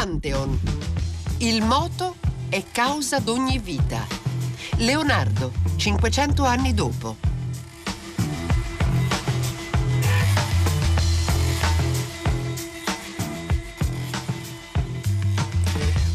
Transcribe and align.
Pantheon. 0.00 0.58
Il 1.40 1.62
moto 1.62 2.14
è 2.48 2.64
causa 2.72 3.18
d'ogni 3.18 3.58
vita. 3.58 4.06
Leonardo, 4.76 5.52
500 5.76 6.42
anni 6.42 6.72
dopo. 6.72 7.16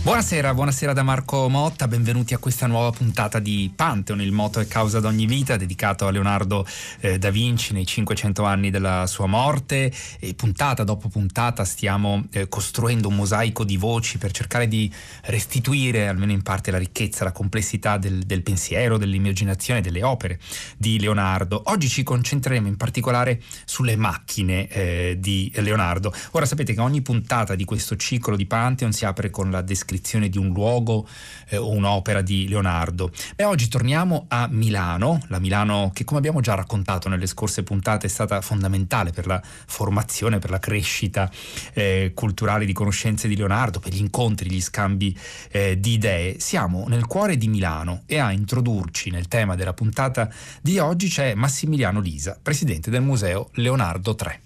Buonasera, 0.05 0.53
buonasera 0.53 0.93
da 0.93 1.01
Marco 1.01 1.49
Motta, 1.49 1.87
benvenuti 1.87 2.35
a 2.35 2.37
questa 2.37 2.67
nuova 2.67 2.91
puntata 2.91 3.39
di 3.39 3.71
Pantheon, 3.75 4.21
il 4.21 4.31
moto 4.31 4.59
è 4.59 4.67
causa 4.67 4.99
d'ogni 4.99 5.25
vita, 5.25 5.57
dedicato 5.57 6.05
a 6.05 6.11
Leonardo 6.11 6.63
eh, 6.99 7.17
da 7.17 7.31
Vinci 7.31 7.73
nei 7.73 7.87
500 7.87 8.43
anni 8.43 8.69
della 8.69 9.07
sua 9.07 9.25
morte 9.25 9.91
e 10.19 10.35
puntata 10.35 10.83
dopo 10.83 11.09
puntata 11.09 11.65
stiamo 11.65 12.23
eh, 12.29 12.47
costruendo 12.47 13.07
un 13.07 13.15
mosaico 13.15 13.63
di 13.63 13.77
voci 13.77 14.19
per 14.19 14.29
cercare 14.29 14.67
di 14.67 14.93
restituire 15.23 16.07
almeno 16.07 16.33
in 16.33 16.43
parte 16.43 16.69
la 16.69 16.77
ricchezza, 16.77 17.23
la 17.23 17.31
complessità 17.31 17.97
del, 17.97 18.25
del 18.27 18.43
pensiero, 18.43 18.99
dell'immaginazione, 18.99 19.81
delle 19.81 20.03
opere 20.03 20.39
di 20.77 20.99
Leonardo. 20.99 21.63
Oggi 21.65 21.89
ci 21.89 22.03
concentreremo 22.03 22.67
in 22.67 22.77
particolare 22.77 23.41
sulle 23.65 23.95
macchine 23.95 24.67
eh, 24.67 25.15
di 25.17 25.51
Leonardo. 25.55 26.13
Ora 26.33 26.45
sapete 26.45 26.75
che 26.75 26.81
ogni 26.81 27.01
puntata 27.01 27.55
di 27.55 27.65
questo 27.65 27.95
ciclo 27.95 28.35
di 28.35 28.45
Pantheon 28.45 28.93
si 28.93 29.03
apre 29.03 29.31
con 29.31 29.49
la 29.49 29.63
descrizione 29.63 29.93
descrizione 29.95 30.29
di 30.29 30.37
un 30.37 30.49
luogo 30.49 31.07
eh, 31.49 31.57
o 31.57 31.69
un'opera 31.71 32.21
di 32.21 32.47
Leonardo. 32.47 33.11
E 33.35 33.43
oggi 33.43 33.67
torniamo 33.67 34.25
a 34.27 34.47
Milano, 34.49 35.21
la 35.27 35.39
Milano 35.39 35.91
che 35.93 36.03
come 36.03 36.19
abbiamo 36.19 36.41
già 36.41 36.53
raccontato 36.53 37.09
nelle 37.09 37.27
scorse 37.27 37.63
puntate 37.63 38.07
è 38.07 38.09
stata 38.09 38.41
fondamentale 38.41 39.11
per 39.11 39.25
la 39.27 39.41
formazione, 39.43 40.39
per 40.39 40.49
la 40.49 40.59
crescita 40.59 41.31
eh, 41.73 42.11
culturale 42.13 42.65
di 42.65 42.73
conoscenze 42.73 43.27
di 43.27 43.35
Leonardo, 43.35 43.79
per 43.79 43.93
gli 43.93 43.99
incontri, 43.99 44.49
gli 44.51 44.61
scambi 44.61 45.17
eh, 45.51 45.79
di 45.79 45.93
idee. 45.93 46.39
Siamo 46.39 46.85
nel 46.87 47.07
cuore 47.07 47.37
di 47.37 47.47
Milano 47.47 48.03
e 48.05 48.17
a 48.19 48.31
introdurci 48.31 49.09
nel 49.09 49.27
tema 49.27 49.55
della 49.55 49.73
puntata 49.73 50.29
di 50.61 50.77
oggi 50.79 51.07
c'è 51.07 51.33
Massimiliano 51.35 51.99
Lisa, 51.99 52.37
presidente 52.41 52.89
del 52.89 53.01
Museo 53.01 53.49
Leonardo 53.53 54.15
III. 54.19 54.43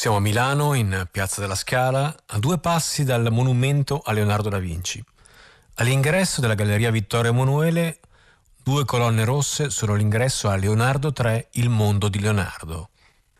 Siamo 0.00 0.16
a 0.16 0.20
Milano, 0.20 0.72
in 0.72 1.06
Piazza 1.10 1.42
della 1.42 1.54
Scala, 1.54 2.16
a 2.28 2.38
due 2.38 2.58
passi 2.58 3.04
dal 3.04 3.30
monumento 3.30 4.00
a 4.02 4.12
Leonardo 4.12 4.48
da 4.48 4.58
Vinci. 4.58 5.04
All'ingresso 5.74 6.40
della 6.40 6.54
Galleria 6.54 6.90
Vittorio 6.90 7.32
Emanuele, 7.32 8.00
due 8.62 8.86
colonne 8.86 9.26
rosse 9.26 9.68
sono 9.68 9.94
l'ingresso 9.94 10.48
a 10.48 10.56
Leonardo 10.56 11.12
III, 11.14 11.48
il 11.50 11.68
mondo 11.68 12.08
di 12.08 12.18
Leonardo. 12.18 12.88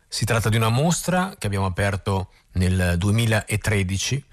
Si 0.07 0.23
tratta 0.23 0.49
di 0.49 0.55
una 0.55 0.69
mostra 0.69 1.33
che 1.35 1.47
abbiamo 1.47 1.65
aperto 1.65 2.29
nel 2.51 2.93
2013 2.95 4.23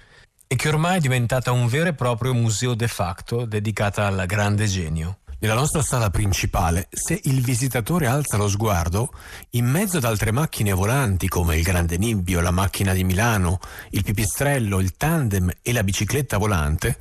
e 0.45 0.55
che 0.55 0.67
ormai 0.67 0.97
è 0.97 1.01
diventata 1.01 1.51
un 1.51 1.65
vero 1.65 1.89
e 1.89 1.93
proprio 1.93 2.35
museo 2.35 2.75
de 2.75 2.87
facto 2.87 3.45
dedicata 3.45 4.05
al 4.05 4.27
grande 4.27 4.67
genio. 4.67 5.21
Nella 5.41 5.53
nostra 5.53 5.81
sala 5.81 6.09
principale, 6.09 6.89
se 6.91 7.17
il 7.23 7.39
visitatore 7.39 8.07
alza 8.07 8.35
lo 8.35 8.49
sguardo, 8.49 9.13
in 9.51 9.67
mezzo 9.67 9.95
ad 9.95 10.03
altre 10.03 10.33
macchine 10.33 10.73
volanti 10.73 11.29
come 11.29 11.55
il 11.55 11.63
Grande 11.63 11.97
Nibbio, 11.97 12.41
la 12.41 12.51
macchina 12.51 12.91
di 12.91 13.05
Milano, 13.05 13.59
il 13.91 14.03
pipistrello, 14.03 14.81
il 14.81 14.97
tandem 14.97 15.49
e 15.61 15.71
la 15.71 15.81
bicicletta 15.81 16.37
volante, 16.37 16.97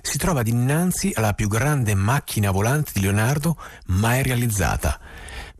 si 0.00 0.16
trova 0.16 0.42
dinanzi 0.42 1.12
alla 1.14 1.34
più 1.34 1.48
grande 1.48 1.94
macchina 1.94 2.50
volante 2.50 2.92
di 2.94 3.02
Leonardo 3.02 3.58
mai 3.88 4.22
realizzata. 4.22 4.98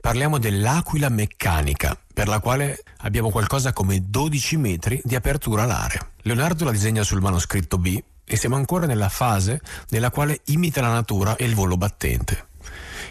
Parliamo 0.01 0.39
dell'aquila 0.39 1.11
meccanica, 1.11 1.95
per 2.15 2.29
la 2.29 2.41
quale 2.41 2.83
abbiamo 3.01 3.29
qualcosa 3.29 3.75
come 3.75 4.09
12 4.09 4.57
metri 4.57 4.99
di 5.05 5.15
apertura 5.15 5.65
alare. 5.65 6.13
Leonardo 6.23 6.65
la 6.65 6.71
disegna 6.71 7.03
sul 7.03 7.21
manoscritto 7.21 7.77
B 7.77 8.03
e 8.25 8.37
siamo 8.37 8.57
ancora 8.57 8.87
nella 8.87 9.09
fase 9.09 9.61
nella 9.91 10.11
quale 10.11 10.41
imita 10.47 10.81
la 10.81 10.93
natura 10.93 11.37
e 11.37 11.45
il 11.45 11.55
volo 11.55 11.77
battente. 11.77 12.47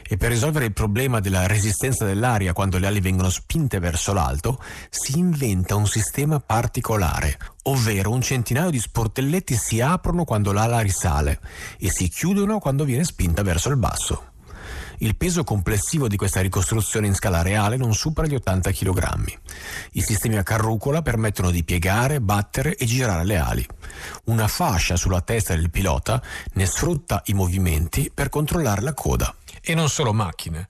E 0.08 0.18
per 0.18 0.30
risolvere 0.30 0.66
il 0.66 0.74
problema 0.74 1.20
della 1.20 1.48
resistenza 1.48 2.06
dell'aria 2.06 2.54
quando 2.54 2.78
le 2.78 2.88
ali 2.88 3.00
vengono 3.00 3.30
spinte 3.30 3.80
verso 3.80 4.12
l'alto, 4.14 4.62
si 4.90 5.18
inventa 5.18 5.76
un 5.76 5.88
sistema 5.88 6.40
particolare, 6.40 7.38
ovvero 7.64 8.12
un 8.12 8.22
centinaio 8.22 8.70
di 8.70 8.80
sportelletti 8.80 9.56
si 9.56 9.80
aprono 9.80 10.26
quando 10.26 10.52
l'ala 10.52 10.80
risale 10.80 11.40
e 11.78 11.90
si 11.90 12.10
chiudono 12.10 12.60
quando 12.60 12.84
viene 12.84 13.04
spinta 13.06 13.42
verso 13.42 13.70
il 13.70 13.78
basso. 13.78 14.31
Il 15.04 15.16
peso 15.16 15.44
complessivo 15.44 16.08
di 16.08 16.16
questa 16.16 16.42
ricostruzione 16.42 17.08
in 17.08 17.16
scala 17.16 17.42
reale 17.42 17.76
non 17.76 17.96
supera 17.96 18.28
gli 18.28 18.36
80 18.36 18.72
kg. 18.72 19.40
I 19.94 20.02
sistemi 20.02 20.38
a 20.38 20.44
carrucola 20.44 21.02
permettono 21.02 21.50
di 21.50 21.64
piegare, 21.64 22.22
battere 22.22 22.76
e 22.76 22.86
girare 22.86 23.26
le 23.26 23.38
ali. 23.38 23.68
Una 24.26 24.48
fascia 24.48 24.96
sulla 24.96 25.22
testa 25.22 25.56
del 25.56 25.72
pilota 25.72 26.22
ne 26.54 26.68
sfrutta 26.68 27.24
i 27.26 27.34
movimenti 27.34 28.12
per 28.14 28.30
controllare 28.30 28.82
la 28.82 28.94
coda. 28.94 29.34
E 29.60 29.74
non 29.74 29.90
solo 29.90 30.14
macchine. 30.14 30.70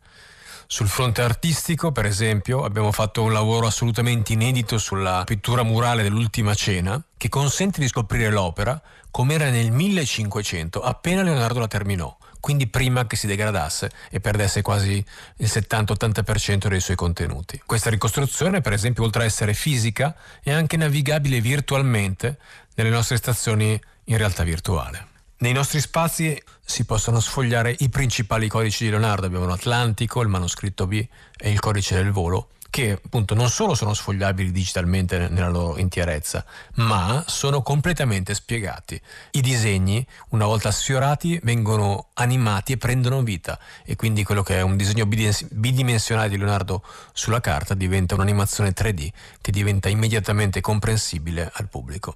Sul 0.65 0.87
fronte 0.87 1.21
artistico, 1.21 1.91
per 1.91 2.05
esempio, 2.05 2.63
abbiamo 2.63 2.93
fatto 2.93 3.23
un 3.23 3.33
lavoro 3.33 3.67
assolutamente 3.67 4.31
inedito 4.31 4.77
sulla 4.77 5.23
pittura 5.25 5.63
murale 5.63 6.03
dell'Ultima 6.03 6.53
Cena, 6.53 7.03
che 7.17 7.27
consente 7.27 7.81
di 7.81 7.87
scoprire 7.89 8.29
l'opera 8.29 8.81
come 9.11 9.33
era 9.33 9.49
nel 9.49 9.71
1500, 9.71 10.79
appena 10.79 11.21
Leonardo 11.21 11.59
la 11.59 11.67
terminò 11.67 12.17
quindi 12.41 12.67
prima 12.67 13.07
che 13.07 13.15
si 13.15 13.27
degradasse 13.27 13.89
e 14.09 14.19
perdesse 14.19 14.61
quasi 14.61 15.03
il 15.37 15.45
70-80% 15.47 16.67
dei 16.67 16.81
suoi 16.81 16.97
contenuti. 16.97 17.61
Questa 17.65 17.89
ricostruzione, 17.89 18.59
per 18.59 18.73
esempio, 18.73 19.03
oltre 19.03 19.21
a 19.21 19.25
essere 19.25 19.53
fisica, 19.53 20.13
è 20.43 20.51
anche 20.51 20.75
navigabile 20.75 21.39
virtualmente 21.39 22.37
nelle 22.75 22.89
nostre 22.89 23.15
stazioni 23.15 23.79
in 24.05 24.17
realtà 24.17 24.43
virtuale. 24.43 25.07
Nei 25.37 25.53
nostri 25.53 25.79
spazi 25.79 26.39
si 26.63 26.83
possono 26.85 27.19
sfogliare 27.19 27.75
i 27.79 27.89
principali 27.89 28.47
codici 28.47 28.83
di 28.83 28.89
Leonardo, 28.89 29.25
abbiamo 29.25 29.47
l'Atlantico, 29.47 30.21
il 30.21 30.27
manoscritto 30.27 30.85
B 30.85 31.03
e 31.37 31.51
il 31.51 31.59
codice 31.59 31.95
del 31.95 32.11
volo, 32.11 32.49
che 32.71 32.93
appunto 33.03 33.35
non 33.35 33.49
solo 33.49 33.75
sono 33.75 33.93
sfogliabili 33.93 34.49
digitalmente 34.49 35.27
nella 35.27 35.49
loro 35.49 35.77
intierezza, 35.77 36.43
ma 36.75 37.23
sono 37.27 37.61
completamente 37.61 38.33
spiegati. 38.33 38.99
I 39.31 39.41
disegni, 39.41 40.03
una 40.29 40.45
volta 40.45 40.71
sfiorati, 40.71 41.39
vengono 41.43 42.07
animati 42.13 42.71
e 42.71 42.77
prendono 42.77 43.21
vita 43.21 43.59
e 43.83 43.95
quindi 43.97 44.23
quello 44.23 44.41
che 44.41 44.57
è 44.57 44.61
un 44.61 44.77
disegno 44.77 45.05
bidimensionale 45.05 46.29
di 46.29 46.37
Leonardo 46.37 46.81
sulla 47.11 47.41
carta 47.41 47.73
diventa 47.73 48.15
un'animazione 48.15 48.71
3D 48.71 49.09
che 49.41 49.51
diventa 49.51 49.89
immediatamente 49.89 50.61
comprensibile 50.61 51.51
al 51.53 51.67
pubblico. 51.67 52.15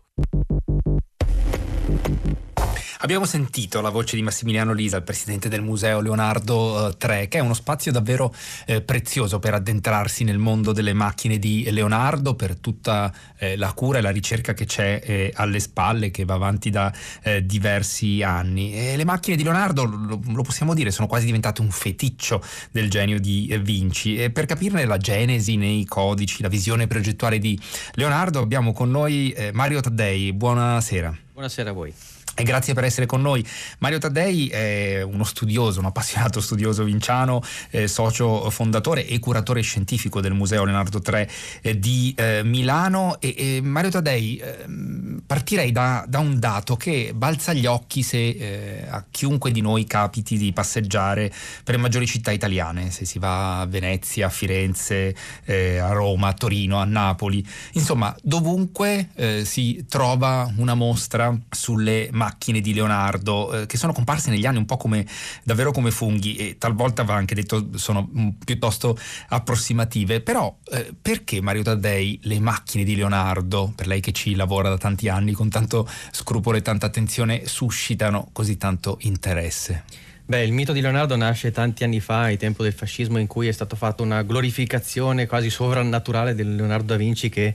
Abbiamo 3.05 3.25
sentito 3.25 3.81
la 3.81 3.91
voce 3.91 4.15
di 4.15 4.23
Massimiliano 4.23 4.73
Lisa, 4.73 4.97
il 4.97 5.03
presidente 5.03 5.47
del 5.47 5.61
museo 5.61 6.01
Leonardo 6.01 6.97
III, 6.99 7.19
eh, 7.19 7.27
che 7.27 7.37
è 7.37 7.39
uno 7.39 7.53
spazio 7.53 7.91
davvero 7.91 8.33
eh, 8.65 8.81
prezioso 8.81 9.37
per 9.37 9.53
addentrarsi 9.53 10.23
nel 10.23 10.39
mondo 10.39 10.71
delle 10.71 10.93
macchine 10.93 11.37
di 11.37 11.69
Leonardo, 11.69 12.33
per 12.33 12.55
tutta 12.57 13.13
eh, 13.37 13.57
la 13.57 13.71
cura 13.73 13.99
e 13.99 14.01
la 14.01 14.09
ricerca 14.09 14.55
che 14.55 14.65
c'è 14.65 14.99
eh, 15.03 15.31
alle 15.35 15.59
spalle, 15.59 16.09
che 16.09 16.25
va 16.25 16.33
avanti 16.33 16.71
da 16.71 16.91
eh, 17.21 17.45
diversi 17.45 18.23
anni. 18.23 18.73
E 18.73 18.97
le 18.97 19.05
macchine 19.05 19.35
di 19.35 19.43
Leonardo, 19.43 19.83
lo, 19.83 20.19
lo, 20.25 20.41
possiamo 20.41 20.73
dire, 20.73 20.89
sono 20.89 21.05
quasi 21.05 21.27
diventate 21.27 21.61
un 21.61 21.69
feticcio 21.69 22.43
del 22.71 22.89
genio 22.89 23.19
di 23.19 23.49
eh, 23.51 23.59
Vinci. 23.59 24.15
E 24.17 24.31
per 24.31 24.47
capirne 24.47 24.83
la 24.83 24.97
genesi 24.97 25.57
nei 25.57 25.85
codici, 25.85 26.41
la 26.41 26.49
visione 26.49 26.87
progettuale 26.87 27.37
di 27.37 27.55
Leonardo, 27.93 28.39
abbiamo 28.39 28.73
con 28.73 28.89
noi 28.89 29.31
Mario 29.53 29.79
Taddei. 29.79 30.33
Buonasera. 30.33 31.15
Buonasera 31.33 31.69
a 31.69 31.73
voi. 31.73 31.93
E 32.37 32.43
grazie 32.43 32.73
per 32.73 32.83
essere 32.83 33.05
con 33.05 33.21
noi. 33.21 33.45
Mario 33.77 33.97
Taddei 33.97 34.49
è 34.49 35.01
uno 35.01 35.23
studioso, 35.23 35.79
un 35.79 35.85
appassionato 35.85 36.41
studioso 36.41 36.83
vinciano, 36.83 37.41
eh, 37.69 37.87
socio 37.87 38.49
fondatore 38.49 39.07
e 39.07 39.19
curatore 39.19 39.61
scientifico 39.61 40.19
del 40.19 40.33
Museo 40.33 40.65
Leonardo 40.65 41.01
III 41.01 41.27
eh, 41.61 41.79
di 41.79 42.13
eh, 42.17 42.41
Milano. 42.43 43.21
E, 43.21 43.35
e, 43.37 43.61
Mario 43.61 43.89
Taddei, 43.89 44.35
ehm, 44.35 45.21
partirei 45.25 45.71
da, 45.71 46.03
da, 46.05 46.19
un 46.19 46.37
dato 46.37 46.75
che 46.75 47.13
balza 47.15 47.51
agli 47.51 47.67
occhi 47.67 48.03
se 48.03 48.17
eh, 48.17 48.85
a 48.89 49.05
chiunque 49.09 49.51
di 49.51 49.61
noi 49.61 49.85
capiti 49.85 50.37
di 50.37 50.51
passeggiare 50.51 51.31
per 51.63 51.75
le 51.75 51.81
maggiori 51.81 52.05
città 52.05 52.31
italiane, 52.31 52.91
se 52.91 53.05
si 53.05 53.17
va 53.17 53.61
a 53.61 53.65
Venezia, 53.65 54.25
a 54.25 54.29
Firenze, 54.29 55.15
eh, 55.45 55.77
a 55.77 55.93
Roma, 55.93 56.27
a 56.27 56.33
Torino, 56.33 56.79
a 56.79 56.83
Napoli, 56.83 57.47
insomma 57.71 58.13
dovunque 58.21 59.11
eh, 59.15 59.45
si 59.45 59.85
trova 59.87 60.51
una 60.57 60.73
mostra 60.73 61.33
sulle 61.49 62.09
macchine 62.11 62.23
macchine 62.25 62.59
di 62.59 62.73
Leonardo 62.73 63.61
eh, 63.61 63.65
che 63.67 63.77
sono 63.77 63.93
comparse 63.93 64.31
negli 64.31 64.45
anni 64.45 64.57
un 64.57 64.65
po' 64.65 64.77
come 64.77 65.05
davvero 65.43 65.71
come 65.71 65.91
funghi 65.91 66.35
e 66.35 66.57
talvolta 66.57 67.03
va 67.03 67.13
anche 67.13 67.35
detto 67.35 67.69
sono 67.75 68.09
mm, 68.09 68.29
piuttosto 68.43 68.97
approssimative 69.29 70.21
però 70.21 70.57
eh, 70.71 70.93
perché 70.99 71.41
Mario 71.41 71.61
Taddei 71.61 72.19
le 72.23 72.39
macchine 72.39 72.83
di 72.83 72.95
Leonardo 72.95 73.71
per 73.75 73.85
lei 73.85 74.01
che 74.01 74.11
ci 74.11 74.33
lavora 74.33 74.69
da 74.69 74.77
tanti 74.77 75.07
anni 75.07 75.33
con 75.33 75.49
tanto 75.49 75.87
scrupolo 76.11 76.57
e 76.57 76.61
tanta 76.61 76.87
attenzione 76.87 77.45
suscitano 77.45 78.29
così 78.31 78.57
tanto 78.57 78.97
interesse? 79.01 79.83
Beh, 80.27 80.43
il 80.43 80.53
mito 80.53 80.73
di 80.73 80.81
Leonardo 80.81 81.15
nasce 81.15 81.51
tanti 81.51 81.83
anni 81.83 81.99
fa, 81.99 82.21
ai 82.21 82.37
tempo 82.37 82.63
del 82.63 82.73
fascismo, 82.73 83.19
in 83.19 83.27
cui 83.27 83.47
è 83.47 83.51
stata 83.51 83.75
fatta 83.75 84.01
una 84.01 84.23
glorificazione 84.23 85.27
quasi 85.27 85.51
sovrannaturale 85.51 86.33
del 86.33 86.55
Leonardo 86.55 86.93
da 86.93 86.95
Vinci 86.95 87.29
che 87.29 87.53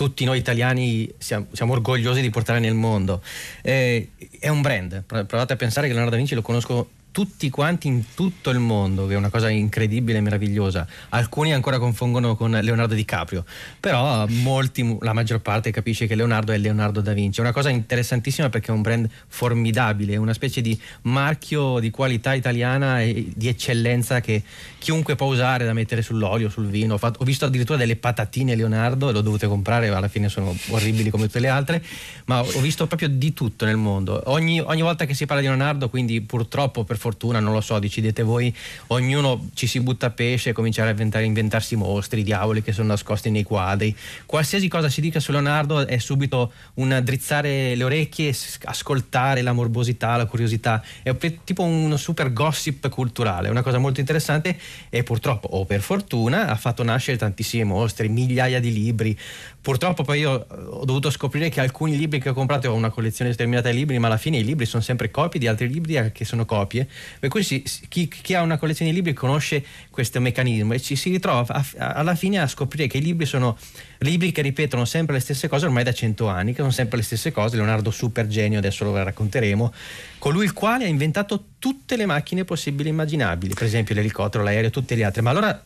tutti 0.00 0.24
noi 0.24 0.38
italiani 0.38 1.12
siamo, 1.18 1.48
siamo 1.52 1.74
orgogliosi 1.74 2.22
di 2.22 2.30
portare 2.30 2.58
nel 2.58 2.72
mondo. 2.72 3.22
Eh, 3.60 4.08
è 4.38 4.48
un 4.48 4.62
brand, 4.62 5.02
provate 5.04 5.52
a 5.52 5.56
pensare 5.56 5.88
che 5.88 5.92
Leonardo 5.92 6.12
da 6.12 6.16
Vinci 6.16 6.34
lo 6.34 6.40
conosco 6.40 6.88
tutti 7.12 7.50
quanti 7.50 7.88
in 7.88 8.04
tutto 8.14 8.50
il 8.50 8.58
mondo, 8.58 9.06
che 9.06 9.14
è 9.14 9.16
una 9.16 9.30
cosa 9.30 9.48
incredibile 9.48 10.18
e 10.18 10.20
meravigliosa. 10.20 10.86
Alcuni 11.10 11.52
ancora 11.52 11.78
confongono 11.78 12.36
con 12.36 12.50
Leonardo 12.50 12.94
DiCaprio, 12.94 13.44
però 13.78 14.26
molti, 14.28 14.96
la 15.00 15.12
maggior 15.12 15.40
parte 15.40 15.70
capisce 15.70 16.06
che 16.06 16.14
Leonardo 16.14 16.52
è 16.52 16.58
Leonardo 16.58 17.00
da 17.00 17.12
Vinci. 17.12 17.40
È 17.40 17.42
una 17.42 17.52
cosa 17.52 17.68
interessantissima 17.70 18.48
perché 18.48 18.70
è 18.70 18.74
un 18.74 18.82
brand 18.82 19.08
formidabile, 19.26 20.16
una 20.16 20.32
specie 20.32 20.60
di 20.60 20.78
marchio 21.02 21.78
di 21.80 21.90
qualità 21.90 22.34
italiana 22.34 23.00
e 23.00 23.30
di 23.34 23.48
eccellenza 23.48 24.20
che 24.20 24.42
chiunque 24.78 25.16
può 25.16 25.26
usare 25.26 25.64
da 25.64 25.72
mettere 25.72 26.02
sull'olio, 26.02 26.48
sul 26.48 26.66
vino. 26.66 26.98
Ho 27.00 27.24
visto 27.24 27.46
addirittura 27.46 27.78
delle 27.78 27.96
patatine 27.96 28.54
Leonardo, 28.54 29.10
le 29.10 29.18
ho 29.18 29.22
dovute 29.22 29.46
comprare, 29.46 29.88
alla 29.88 30.08
fine 30.08 30.28
sono 30.28 30.56
orribili 30.68 31.10
come 31.10 31.26
tutte 31.26 31.40
le 31.40 31.48
altre, 31.48 31.82
ma 32.26 32.40
ho 32.40 32.60
visto 32.60 32.86
proprio 32.86 33.08
di 33.08 33.32
tutto 33.32 33.64
nel 33.64 33.76
mondo. 33.76 34.22
Ogni, 34.26 34.60
ogni 34.60 34.82
volta 34.82 35.04
che 35.04 35.14
si 35.14 35.26
parla 35.26 35.42
di 35.42 35.48
Leonardo, 35.48 35.88
quindi 35.88 36.20
purtroppo 36.20 36.84
per 36.84 36.98
fortuna, 37.00 37.40
non 37.40 37.54
lo 37.54 37.62
so, 37.62 37.78
decidete 37.78 38.22
voi, 38.22 38.54
ognuno 38.88 39.48
ci 39.54 39.66
si 39.66 39.80
butta 39.80 40.06
a 40.06 40.10
pesce 40.10 40.50
e 40.50 40.52
cominciare 40.52 40.94
a 40.94 41.20
inventarsi 41.20 41.74
mostri, 41.74 42.22
diavoli 42.22 42.62
che 42.62 42.72
sono 42.72 42.88
nascosti 42.88 43.30
nei 43.30 43.42
quadri. 43.42 43.96
Qualsiasi 44.26 44.68
cosa 44.68 44.90
si 44.90 45.00
dica 45.00 45.18
su 45.18 45.32
Leonardo 45.32 45.86
è 45.86 45.96
subito 45.96 46.52
un 46.74 47.00
drizzare 47.02 47.74
le 47.74 47.84
orecchie, 47.84 48.36
ascoltare 48.64 49.40
la 49.40 49.52
morbosità, 49.52 50.16
la 50.16 50.26
curiosità. 50.26 50.84
È 51.02 51.16
tipo 51.42 51.62
un 51.62 51.96
super 51.96 52.32
gossip 52.34 52.90
culturale, 52.90 53.48
una 53.48 53.62
cosa 53.62 53.78
molto 53.78 54.00
interessante 54.00 54.58
e 54.90 55.02
purtroppo, 55.02 55.48
o 55.52 55.64
per 55.64 55.80
fortuna, 55.80 56.48
ha 56.48 56.56
fatto 56.56 56.82
nascere 56.82 57.16
tantissimi 57.16 57.64
mostri, 57.64 58.10
migliaia 58.10 58.60
di 58.60 58.72
libri. 58.72 59.18
Purtroppo 59.62 60.04
poi 60.04 60.20
io 60.20 60.46
ho 60.48 60.84
dovuto 60.84 61.10
scoprire 61.10 61.50
che 61.50 61.60
alcuni 61.60 61.96
libri 61.96 62.18
che 62.18 62.30
ho 62.30 62.32
comprato, 62.32 62.70
ho 62.70 62.74
una 62.74 62.90
collezione 62.90 63.32
sterminata 63.32 63.68
di 63.68 63.76
libri, 63.76 63.98
ma 63.98 64.06
alla 64.06 64.16
fine 64.16 64.38
i 64.38 64.44
libri 64.44 64.64
sono 64.64 64.82
sempre 64.82 65.10
copie 65.10 65.38
di 65.38 65.46
altri 65.46 65.68
libri 65.68 66.10
che 66.12 66.24
sono 66.24 66.46
copie 66.46 66.88
per 67.18 67.28
cui 67.28 67.42
si, 67.42 67.62
chi, 67.88 68.08
chi, 68.08 68.34
ha 68.34 68.42
una 68.42 68.56
collezione 68.56 68.90
di 68.90 68.96
libri 68.96 69.12
conosce 69.12 69.64
questo 69.90 70.20
meccanismo 70.20 70.72
e 70.72 70.80
ci 70.80 70.96
si 70.96 71.10
ritrova 71.10 71.44
a, 71.46 71.64
a, 71.76 71.86
alla 71.92 72.14
fine 72.14 72.38
a 72.38 72.46
scoprire 72.46 72.86
che 72.86 72.98
i 72.98 73.02
libri 73.02 73.26
sono 73.26 73.58
libri 73.98 74.32
che 74.32 74.42
ripetono 74.42 74.84
sempre 74.84 75.14
le 75.14 75.20
stesse 75.20 75.48
cose 75.48 75.66
ormai 75.66 75.84
da 75.84 75.92
cento 75.92 76.28
anni, 76.28 76.52
che 76.52 76.58
sono 76.58 76.70
sempre 76.70 76.96
le 76.96 77.02
stesse 77.02 77.32
cose. 77.32 77.56
Leonardo 77.56 77.90
super 77.90 78.26
genio, 78.26 78.58
adesso 78.58 78.84
lo 78.84 79.02
racconteremo, 79.02 79.72
colui 80.18 80.44
il 80.44 80.52
quale 80.52 80.84
ha 80.84 80.88
inventato 80.88 81.44
tutte 81.58 81.96
le 81.96 82.06
macchine 82.06 82.44
possibili 82.44 82.88
e 82.88 82.92
immaginabili, 82.92 83.54
per 83.54 83.64
esempio 83.64 83.94
l'elicottero, 83.94 84.42
l'aereo 84.42 84.70
tutte 84.70 84.94
le 84.94 85.04
altre. 85.04 85.20
Ma 85.20 85.30
allora 85.30 85.62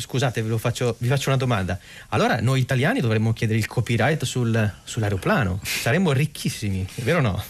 scusate, 0.00 0.42
faccio, 0.58 0.96
vi 0.98 1.08
faccio 1.08 1.28
una 1.28 1.38
domanda. 1.38 1.78
Allora 2.08 2.40
noi 2.40 2.60
italiani 2.60 3.00
dovremmo 3.00 3.32
chiedere 3.32 3.58
il 3.58 3.66
copyright 3.66 4.24
sul, 4.24 4.72
sull'aeroplano. 4.84 5.60
Saremmo 5.62 6.12
ricchissimi, 6.12 6.86
vero 6.96 7.18
o 7.18 7.22
no? 7.22 7.44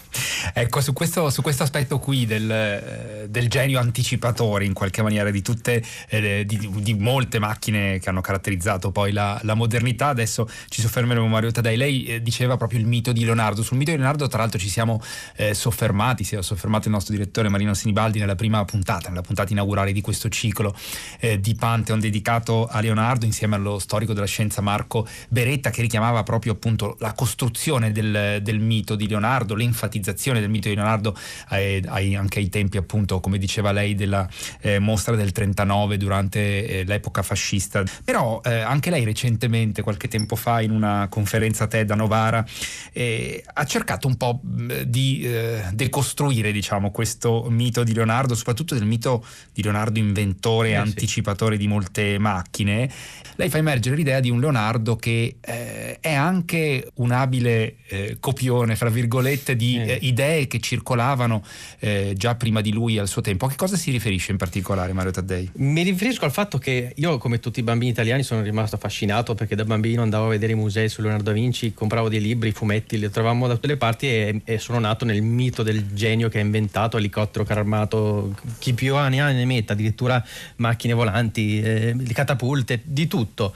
Ecco, 0.52 0.80
su 0.80 0.92
questo, 0.92 1.30
su 1.30 1.42
questo 1.42 1.62
aspetto 1.62 1.98
qui 1.98 2.24
del, 2.26 2.50
eh, 2.50 3.26
del, 3.28 3.48
genio 3.48 3.78
anticipatore, 3.80 4.64
in 4.64 4.72
qualche 4.72 5.02
maniera, 5.02 5.30
di 5.30 5.42
tutte, 5.42 5.82
eh, 6.08 6.44
di, 6.46 6.70
di, 6.80 6.94
molte 6.94 7.38
macchine 7.38 7.98
che 7.98 8.08
hanno 8.08 8.20
caratterizzato 8.20 8.90
poi 8.90 9.12
la, 9.12 9.38
la 9.42 9.54
modernità, 9.54 10.08
adesso 10.08 10.48
ci 10.68 10.80
soffermeremo 10.80 11.26
Mario 11.26 11.50
Tadei. 11.50 11.76
Lei 11.76 12.04
eh, 12.04 12.22
diceva 12.22 12.56
proprio 12.56 12.78
il 12.78 12.86
mito 12.86 13.12
di 13.12 13.24
Leonardo. 13.24 13.62
Sul 13.62 13.76
mito 13.76 13.90
di 13.90 13.96
Leonardo, 13.96 14.26
tra 14.28 14.38
l'altro, 14.38 14.58
ci 14.58 14.68
siamo 14.68 15.02
eh, 15.36 15.54
soffermati, 15.54 16.24
si 16.24 16.36
è 16.36 16.42
soffermato 16.42 16.88
il 16.88 16.94
nostro 16.94 17.14
direttore 17.14 17.48
Marino 17.48 17.74
Sinibaldi 17.74 18.18
nella 18.18 18.36
prima 18.36 18.64
puntata, 18.64 19.08
nella 19.08 19.22
puntata 19.22 19.52
inaugurale 19.52 19.92
di 19.92 20.00
questo 20.00 20.28
ciclo 20.28 20.74
eh, 21.20 21.40
di 21.40 21.54
Pantheon 21.54 22.00
dedicato 22.00 22.35
a 22.36 22.80
Leonardo, 22.80 23.24
insieme 23.24 23.56
allo 23.56 23.78
storico 23.78 24.12
della 24.12 24.26
scienza 24.26 24.60
Marco 24.60 25.06
Beretta, 25.28 25.70
che 25.70 25.82
richiamava 25.82 26.22
proprio 26.22 26.52
appunto 26.52 26.96
la 27.00 27.12
costruzione 27.12 27.92
del, 27.92 28.40
del 28.42 28.58
mito 28.60 28.94
di 28.94 29.08
Leonardo, 29.08 29.54
l'enfatizzazione 29.54 30.40
del 30.40 30.50
mito 30.50 30.68
di 30.68 30.74
Leonardo 30.74 31.16
ai, 31.48 31.82
ai, 31.86 32.14
anche 32.14 32.38
ai 32.38 32.48
tempi 32.48 32.76
appunto 32.76 33.20
come 33.20 33.38
diceva 33.38 33.72
lei 33.72 33.94
della 33.94 34.28
eh, 34.60 34.78
mostra 34.78 35.16
del 35.16 35.32
39 35.32 35.96
durante 35.96 36.66
eh, 36.66 36.84
l'epoca 36.84 37.22
fascista 37.22 37.82
però 38.04 38.40
eh, 38.44 38.60
anche 38.60 38.90
lei 38.90 39.04
recentemente 39.04 39.82
qualche 39.82 40.08
tempo 40.08 40.36
fa 40.36 40.60
in 40.60 40.70
una 40.70 41.06
conferenza 41.10 41.66
TED 41.66 41.90
a 41.90 41.94
Novara 41.94 42.44
eh, 42.92 43.42
ha 43.52 43.64
cercato 43.64 44.06
un 44.06 44.16
po' 44.16 44.40
di 44.42 45.22
eh, 45.22 45.62
decostruire 45.72 46.52
diciamo 46.52 46.90
questo 46.90 47.46
mito 47.48 47.84
di 47.84 47.94
Leonardo 47.94 48.34
soprattutto 48.34 48.74
del 48.74 48.86
mito 48.86 49.24
di 49.52 49.62
Leonardo 49.62 49.98
inventore 49.98 50.68
e 50.68 50.72
eh, 50.72 50.76
anticipatore 50.76 51.54
sì. 51.56 51.60
di 51.62 51.68
molte 51.68 52.18
macchine 52.26 52.90
lei 53.38 53.50
fa 53.50 53.58
emergere 53.58 53.96
l'idea 53.96 54.18
di 54.20 54.30
un 54.30 54.40
Leonardo 54.40 54.96
che 54.96 55.36
è 55.40 56.14
anche 56.14 56.90
un 56.94 57.10
abile 57.10 57.76
copione 58.18 58.76
fra 58.76 58.88
virgolette 58.88 59.54
di 59.54 59.74
idee 60.00 60.26
idee 60.26 60.46
che 60.46 60.60
circolavano 60.60 61.42
eh, 61.78 62.14
già 62.16 62.34
prima 62.34 62.60
di 62.60 62.72
lui 62.72 62.98
al 62.98 63.08
suo 63.08 63.22
tempo. 63.22 63.46
A 63.46 63.50
che 63.50 63.56
cosa 63.56 63.76
si 63.76 63.90
riferisce 63.90 64.32
in 64.32 64.38
particolare 64.38 64.92
Mario 64.92 65.12
Taddei? 65.12 65.50
Mi 65.56 65.82
riferisco 65.82 66.24
al 66.24 66.32
fatto 66.32 66.58
che 66.58 66.92
io, 66.94 67.18
come 67.18 67.38
tutti 67.38 67.60
i 67.60 67.62
bambini 67.62 67.90
italiani, 67.90 68.22
sono 68.22 68.42
rimasto 68.42 68.76
affascinato 68.76 69.34
perché 69.34 69.54
da 69.54 69.64
bambino 69.64 70.02
andavo 70.02 70.26
a 70.26 70.28
vedere 70.30 70.52
i 70.52 70.56
musei 70.56 70.88
su 70.88 71.00
Leonardo 71.00 71.24
da 71.24 71.32
Vinci, 71.32 71.72
compravo 71.72 72.08
dei 72.08 72.20
libri, 72.20 72.52
fumetti, 72.52 72.98
li 72.98 73.10
trovavamo 73.10 73.46
da 73.46 73.54
tutte 73.54 73.66
le 73.68 73.76
parti 73.76 74.06
e, 74.06 74.40
e 74.44 74.58
sono 74.58 74.78
nato 74.78 75.04
nel 75.04 75.22
mito 75.22 75.62
del 75.62 75.92
genio 75.94 76.28
che 76.28 76.38
ha 76.38 76.42
inventato 76.42 76.96
elicottero 76.96 77.44
carro 77.44 77.60
armato, 77.60 78.34
chi 78.58 78.72
più 78.74 78.94
ha 78.96 79.08
ne 79.08 79.20
ha 79.20 79.30
ne 79.30 79.44
metta, 79.44 79.72
addirittura 79.72 80.24
macchine 80.56 80.94
volanti, 80.94 81.60
eh, 81.60 81.94
catapulte, 82.14 82.82
di 82.84 83.06
tutto. 83.06 83.54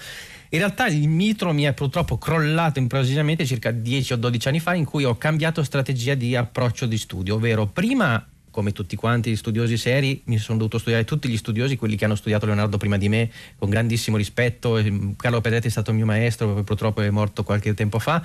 In 0.50 0.58
realtà 0.58 0.88
il 0.88 1.08
mitro 1.08 1.52
mi 1.52 1.62
è 1.62 1.73
purtroppo 1.73 2.19
crollato 2.19 2.79
improvvisamente 2.79 3.47
circa 3.47 3.70
10 3.70 4.14
o 4.14 4.17
12 4.17 4.49
anni 4.49 4.61
fa 4.61 4.75
in 4.75 4.85
cui 4.85 5.05
ho 5.05 5.17
cambiato 5.17 5.62
strategia 5.62 6.14
di 6.14 6.35
approccio 6.35 6.87
di 6.87 6.99
studio, 6.99 7.37
ovvero 7.37 7.67
prima 7.67 8.26
come 8.50 8.73
tutti 8.73 8.97
quanti 8.97 9.31
gli 9.31 9.37
studiosi 9.37 9.76
seri, 9.76 10.23
mi 10.25 10.37
sono 10.38 10.58
dovuto 10.58 10.79
studiare 10.79 11.05
tutti 11.05 11.29
gli 11.29 11.37
studiosi, 11.37 11.76
quelli 11.76 11.97
che 11.97 12.05
hanno 12.05 12.17
studiato 12.17 12.47
Leonardo 12.47 12.79
prima 12.79 12.99
di 12.99 13.08
me, 13.08 13.31
con 13.56 13.70
grandissimo 13.70 14.17
rispetto. 14.17 14.82
Carlo 15.17 15.41
Pedretti 15.41 15.69
è 15.69 15.70
stato 15.70 15.91
il 15.91 15.97
mio 15.97 16.06
maestro, 16.06 16.62
purtroppo 16.64 17.00
è 17.00 17.11
morto 17.11 17.44
qualche 17.44 17.75
tempo 17.75 18.00
fa. 18.00 18.23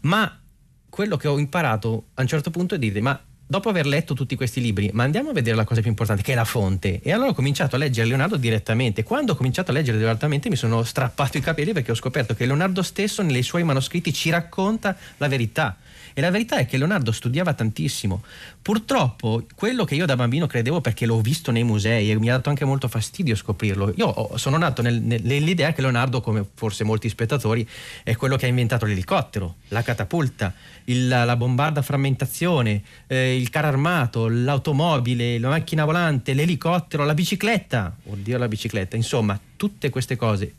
Ma 0.00 0.40
quello 0.88 1.16
che 1.16 1.28
ho 1.28 1.38
imparato 1.38 2.06
a 2.14 2.22
un 2.22 2.26
certo 2.26 2.50
punto 2.50 2.74
è 2.74 2.78
dire: 2.78 3.00
ma 3.00 3.18
dopo 3.52 3.68
aver 3.68 3.84
letto 3.84 4.14
tutti 4.14 4.34
questi 4.34 4.62
libri, 4.62 4.88
ma 4.94 5.02
andiamo 5.02 5.28
a 5.28 5.32
vedere 5.34 5.54
la 5.54 5.64
cosa 5.64 5.82
più 5.82 5.90
importante, 5.90 6.22
che 6.22 6.32
è 6.32 6.34
la 6.34 6.46
fonte. 6.46 7.00
E 7.02 7.12
allora 7.12 7.28
ho 7.28 7.34
cominciato 7.34 7.76
a 7.76 7.78
leggere 7.78 8.08
Leonardo 8.08 8.36
direttamente. 8.36 9.02
Quando 9.02 9.32
ho 9.32 9.34
cominciato 9.36 9.72
a 9.72 9.74
leggere 9.74 9.98
direttamente 9.98 10.48
mi 10.48 10.56
sono 10.56 10.82
strappato 10.84 11.36
i 11.36 11.42
capelli 11.42 11.74
perché 11.74 11.90
ho 11.90 11.94
scoperto 11.94 12.32
che 12.32 12.46
Leonardo 12.46 12.80
stesso 12.80 13.20
nei 13.20 13.42
suoi 13.42 13.62
manoscritti 13.62 14.10
ci 14.10 14.30
racconta 14.30 14.96
la 15.18 15.28
verità. 15.28 15.76
E 16.14 16.20
la 16.20 16.30
verità 16.30 16.56
è 16.56 16.66
che 16.66 16.76
Leonardo 16.76 17.10
studiava 17.12 17.54
tantissimo. 17.54 18.22
Purtroppo, 18.60 19.44
quello 19.54 19.84
che 19.84 19.94
io 19.94 20.06
da 20.06 20.14
bambino 20.14 20.46
credevo 20.46 20.80
perché 20.80 21.06
l'ho 21.06 21.20
visto 21.20 21.50
nei 21.50 21.64
musei 21.64 22.10
e 22.10 22.18
mi 22.18 22.28
ha 22.28 22.36
dato 22.36 22.50
anche 22.50 22.64
molto 22.64 22.86
fastidio 22.88 23.34
scoprirlo. 23.34 23.92
Io 23.96 24.36
sono 24.36 24.58
nato 24.58 24.82
nel, 24.82 25.00
nell'idea 25.00 25.72
che 25.72 25.80
Leonardo, 25.80 26.20
come 26.20 26.44
forse 26.54 26.84
molti 26.84 27.08
spettatori, 27.08 27.66
è 28.02 28.14
quello 28.14 28.36
che 28.36 28.46
ha 28.46 28.48
inventato 28.48 28.84
l'elicottero, 28.84 29.56
la 29.68 29.82
catapulta, 29.82 30.52
il, 30.84 31.08
la 31.08 31.36
bombarda 31.36 31.82
frammentazione, 31.82 32.82
eh, 33.06 33.41
il 33.42 33.50
carro 33.50 33.66
armato, 33.66 34.28
l'automobile, 34.28 35.38
la 35.38 35.48
macchina 35.48 35.84
volante, 35.84 36.32
l'elicottero, 36.32 37.04
la 37.04 37.14
bicicletta. 37.14 37.94
Oddio, 38.04 38.38
la 38.38 38.48
bicicletta. 38.48 38.96
Insomma, 38.96 39.38
tutte 39.56 39.90
queste 39.90 40.16
cose 40.16 40.54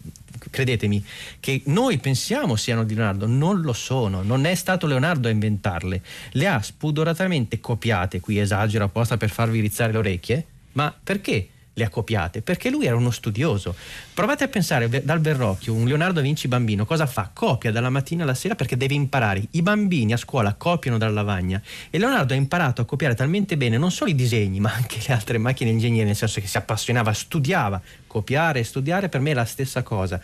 credetemi, 0.49 1.03
che 1.39 1.61
noi 1.65 1.97
pensiamo 1.99 2.57
siano 2.57 2.83
di 2.83 2.95
Leonardo, 2.95 3.25
non 3.25 3.61
lo 3.61 3.71
sono, 3.71 4.21
non 4.23 4.45
è 4.45 4.53
stato 4.55 4.87
Leonardo 4.87 5.29
a 5.29 5.31
inventarle, 5.31 6.01
le 6.31 6.47
ha 6.47 6.61
spudoratamente 6.61 7.61
copiate, 7.61 8.19
qui 8.19 8.39
esagero 8.39 8.83
apposta 8.83 9.15
per 9.15 9.29
farvi 9.29 9.61
rizzare 9.61 9.93
le 9.93 9.97
orecchie, 9.99 10.45
ma 10.73 10.93
perché? 11.01 11.47
Le 11.73 11.83
ha 11.83 11.89
copiate 11.89 12.41
perché 12.41 12.69
lui 12.69 12.85
era 12.85 12.95
uno 12.95 13.11
studioso. 13.11 13.75
Provate 14.13 14.43
a 14.43 14.47
pensare 14.47 14.87
dal 15.03 15.19
Verrocchio, 15.19 15.73
un 15.73 15.85
Leonardo 15.85 16.21
Vinci 16.21 16.47
bambino, 16.47 16.85
cosa 16.85 17.05
fa? 17.05 17.29
Copia 17.33 17.71
dalla 17.71 17.89
mattina 17.89 18.23
alla 18.23 18.33
sera 18.33 18.55
perché 18.55 18.77
deve 18.77 18.93
imparare. 18.93 19.43
I 19.51 19.61
bambini 19.61 20.13
a 20.13 20.17
scuola 20.17 20.53
copiano 20.53 20.97
dalla 20.97 21.13
lavagna 21.13 21.61
e 21.89 21.97
Leonardo 21.97 22.33
ha 22.33 22.37
imparato 22.37 22.81
a 22.81 22.85
copiare 22.85 23.15
talmente 23.15 23.57
bene 23.57 23.77
non 23.77 23.91
solo 23.91 24.11
i 24.11 24.15
disegni 24.15 24.59
ma 24.59 24.73
anche 24.73 24.99
le 25.05 25.13
altre 25.13 25.37
macchine 25.37 25.71
ingegneri, 25.71 26.05
nel 26.05 26.15
senso 26.15 26.39
che 26.39 26.47
si 26.47 26.57
appassionava, 26.57 27.11
studiava, 27.13 27.81
copiare 28.05 28.59
e 28.59 28.63
studiare 28.63 29.09
per 29.09 29.21
me 29.21 29.31
è 29.31 29.33
la 29.33 29.45
stessa 29.45 29.81
cosa. 29.81 30.19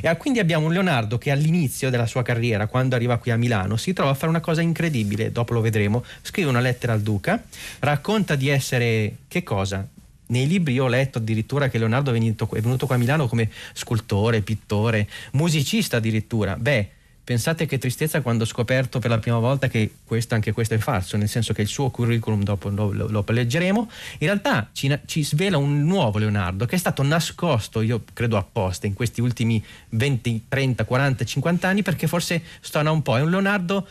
E 0.00 0.16
quindi 0.16 0.38
abbiamo 0.38 0.66
un 0.66 0.72
Leonardo 0.72 1.18
che 1.18 1.30
all'inizio 1.30 1.90
della 1.90 2.06
sua 2.06 2.22
carriera, 2.22 2.66
quando 2.66 2.94
arriva 2.94 3.18
qui 3.18 3.30
a 3.30 3.36
Milano, 3.36 3.76
si 3.76 3.92
trova 3.92 4.12
a 4.12 4.14
fare 4.14 4.28
una 4.28 4.40
cosa 4.40 4.62
incredibile, 4.62 5.30
dopo 5.30 5.52
lo 5.52 5.60
vedremo, 5.60 6.02
scrive 6.22 6.48
una 6.48 6.60
lettera 6.60 6.94
al 6.94 7.02
duca, 7.02 7.42
racconta 7.80 8.34
di 8.34 8.48
essere 8.48 9.16
che 9.28 9.42
cosa? 9.42 9.86
Nei 10.34 10.48
libri 10.48 10.80
ho 10.80 10.88
letto 10.88 11.18
addirittura 11.18 11.68
che 11.68 11.78
Leonardo 11.78 12.10
è 12.10 12.12
venuto, 12.12 12.48
è 12.52 12.60
venuto 12.60 12.86
qua 12.86 12.96
a 12.96 12.98
Milano 12.98 13.28
come 13.28 13.48
scultore, 13.72 14.40
pittore, 14.40 15.08
musicista 15.32 15.98
addirittura. 15.98 16.56
Beh, 16.56 16.88
Pensate 17.24 17.64
che 17.64 17.78
tristezza 17.78 18.20
quando 18.20 18.44
ho 18.44 18.46
scoperto 18.46 18.98
per 18.98 19.08
la 19.08 19.18
prima 19.18 19.38
volta 19.38 19.66
che 19.66 19.90
questo, 20.04 20.34
anche 20.34 20.52
questo 20.52 20.74
è 20.74 20.76
falso, 20.76 21.16
nel 21.16 21.30
senso 21.30 21.54
che 21.54 21.62
il 21.62 21.68
suo 21.68 21.88
curriculum, 21.88 22.42
dopo 22.42 22.68
lo, 22.68 22.92
lo, 22.92 23.06
lo 23.08 23.24
leggeremo, 23.26 23.90
in 24.18 24.26
realtà 24.26 24.68
ci, 24.72 24.94
ci, 25.06 25.24
svela 25.24 25.56
un 25.56 25.84
nuovo 25.84 26.18
Leonardo 26.18 26.66
che 26.66 26.74
è 26.74 26.78
stato 26.78 27.02
nascosto, 27.02 27.80
io 27.80 28.04
credo 28.12 28.36
apposta, 28.36 28.86
in 28.86 28.92
questi 28.92 29.22
ultimi 29.22 29.64
20, 29.88 30.44
30, 30.48 30.84
40, 30.84 31.24
50 31.24 31.66
anni 31.66 31.80
perché 31.80 32.06
forse 32.06 32.42
stona 32.60 32.90
un 32.90 33.00
po'. 33.00 33.16
È 33.16 33.22
un 33.22 33.30
Leonardo 33.30 33.88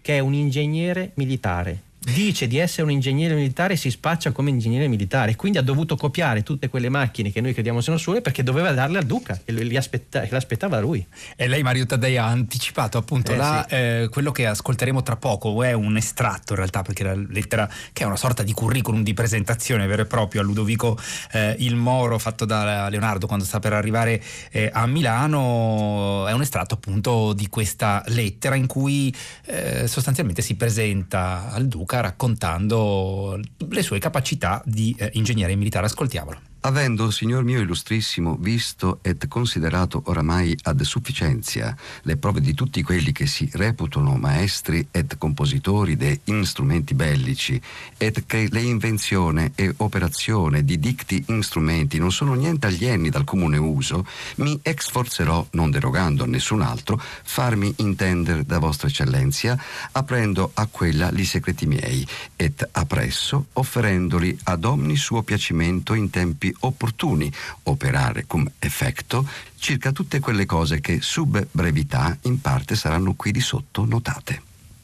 che 0.00 0.16
è 0.16 0.20
un 0.20 0.32
ingegnere 0.32 1.10
militare 1.16 1.82
dice 2.02 2.46
di 2.46 2.56
essere 2.56 2.84
un 2.84 2.90
ingegnere 2.90 3.34
militare 3.34 3.74
e 3.74 3.76
si 3.76 3.90
spaccia 3.90 4.32
come 4.32 4.48
ingegnere 4.48 4.88
militare, 4.88 5.36
quindi 5.36 5.58
ha 5.58 5.62
dovuto 5.62 5.96
copiare 5.96 6.42
tutte 6.42 6.70
quelle 6.70 6.88
macchine 6.88 7.30
che 7.30 7.42
noi 7.42 7.52
crediamo 7.52 7.82
siano 7.82 7.98
sue 7.98 8.22
perché 8.22 8.42
doveva 8.42 8.72
darle 8.72 8.98
al 8.98 9.04
duca, 9.04 9.38
che, 9.44 9.76
aspetta, 9.76 10.20
che 10.22 10.28
l'aspettava 10.30 10.80
lui. 10.80 11.06
E 11.36 11.46
lei 11.46 11.62
Mario 11.62 11.84
Taddei 11.84 12.16
ha 12.16 12.26
anticipato 12.26 12.96
appunto 12.96 13.32
eh, 13.32 13.36
la, 13.36 13.66
sì. 13.68 13.74
eh, 13.74 14.08
quello 14.10 14.32
che 14.32 14.46
ascolteremo 14.46 15.02
tra 15.02 15.16
poco, 15.16 15.62
è 15.62 15.72
un 15.72 15.96
estratto 15.98 16.52
in 16.52 16.58
realtà 16.58 16.80
perché 16.82 17.04
la 17.04 17.14
lettera 17.14 17.68
che 17.92 18.04
è 18.04 18.06
una 18.06 18.16
sorta 18.16 18.42
di 18.42 18.52
curriculum 18.54 19.02
di 19.02 19.12
presentazione 19.12 19.86
vero 19.86 20.02
e 20.02 20.06
proprio 20.06 20.40
a 20.40 20.44
Ludovico 20.44 20.98
eh, 21.32 21.54
il 21.58 21.76
Moro 21.76 22.18
fatto 22.18 22.46
da 22.46 22.88
Leonardo 22.88 23.26
quando 23.26 23.44
sta 23.44 23.58
per 23.58 23.74
arrivare 23.74 24.22
eh, 24.50 24.70
a 24.72 24.86
Milano, 24.86 26.26
è 26.26 26.32
un 26.32 26.40
estratto 26.40 26.74
appunto 26.74 27.34
di 27.34 27.48
questa 27.48 28.02
lettera 28.06 28.54
in 28.54 28.66
cui 28.66 29.14
eh, 29.44 29.86
sostanzialmente 29.86 30.40
si 30.40 30.54
presenta 30.54 31.50
al 31.50 31.68
duca 31.68 31.89
Luca 31.90 32.00
raccontando 32.00 33.40
le 33.68 33.82
sue 33.82 33.98
capacità 33.98 34.62
di 34.64 34.94
eh, 34.96 35.10
ingegnere 35.14 35.56
militare. 35.56 35.86
Ascoltiamolo. 35.86 36.49
Avendo, 36.62 37.10
signor 37.10 37.42
mio 37.42 37.60
illustrissimo, 37.60 38.36
visto 38.38 38.98
ed 39.00 39.26
considerato 39.28 40.02
oramai 40.06 40.54
ad 40.64 40.82
sufficienza 40.82 41.74
le 42.02 42.18
prove 42.18 42.42
di 42.42 42.52
tutti 42.52 42.82
quelli 42.82 43.12
che 43.12 43.26
si 43.26 43.48
reputano 43.54 44.18
maestri 44.18 44.86
ed 44.90 45.16
compositori 45.16 45.96
de 45.96 46.20
instrumenti 46.24 46.92
bellici, 46.92 47.58
ed 47.96 48.24
che 48.26 48.48
le 48.50 48.60
invenzione 48.60 49.52
e 49.54 49.72
operazione 49.78 50.62
di 50.62 50.78
dicti 50.78 51.24
instrumenti 51.28 51.98
non 51.98 52.12
sono 52.12 52.34
niente 52.34 52.66
alieni 52.66 53.08
dal 53.08 53.24
comune 53.24 53.56
uso, 53.56 54.06
mi 54.36 54.58
exforzerò, 54.60 55.46
non 55.52 55.70
derogando 55.70 56.24
a 56.24 56.26
nessun 56.26 56.60
altro, 56.60 57.00
farmi 57.22 57.72
intendere 57.78 58.44
da 58.44 58.58
vostra 58.58 58.88
eccellenza, 58.88 59.58
aprendo 59.92 60.50
a 60.52 60.66
quella 60.66 61.08
li 61.08 61.24
secreti 61.24 61.64
miei, 61.64 62.06
ed 62.36 62.68
appresso 62.72 63.46
offerendoli 63.54 64.38
ad 64.42 64.66
ogni 64.66 64.96
suo 64.96 65.22
piacimento 65.22 65.94
in 65.94 66.10
tempi 66.10 66.48
opportuni, 66.60 67.32
operare 67.64 68.26
cum 68.26 68.50
effetto 68.58 69.26
circa 69.58 69.92
tutte 69.92 70.20
quelle 70.20 70.46
cose 70.46 70.80
che 70.80 71.00
sub 71.00 71.46
brevità 71.50 72.16
in 72.22 72.40
parte 72.40 72.74
saranno 72.74 73.14
qui 73.14 73.30
di 73.32 73.40
sotto 73.40 73.84
notate. 73.84 74.42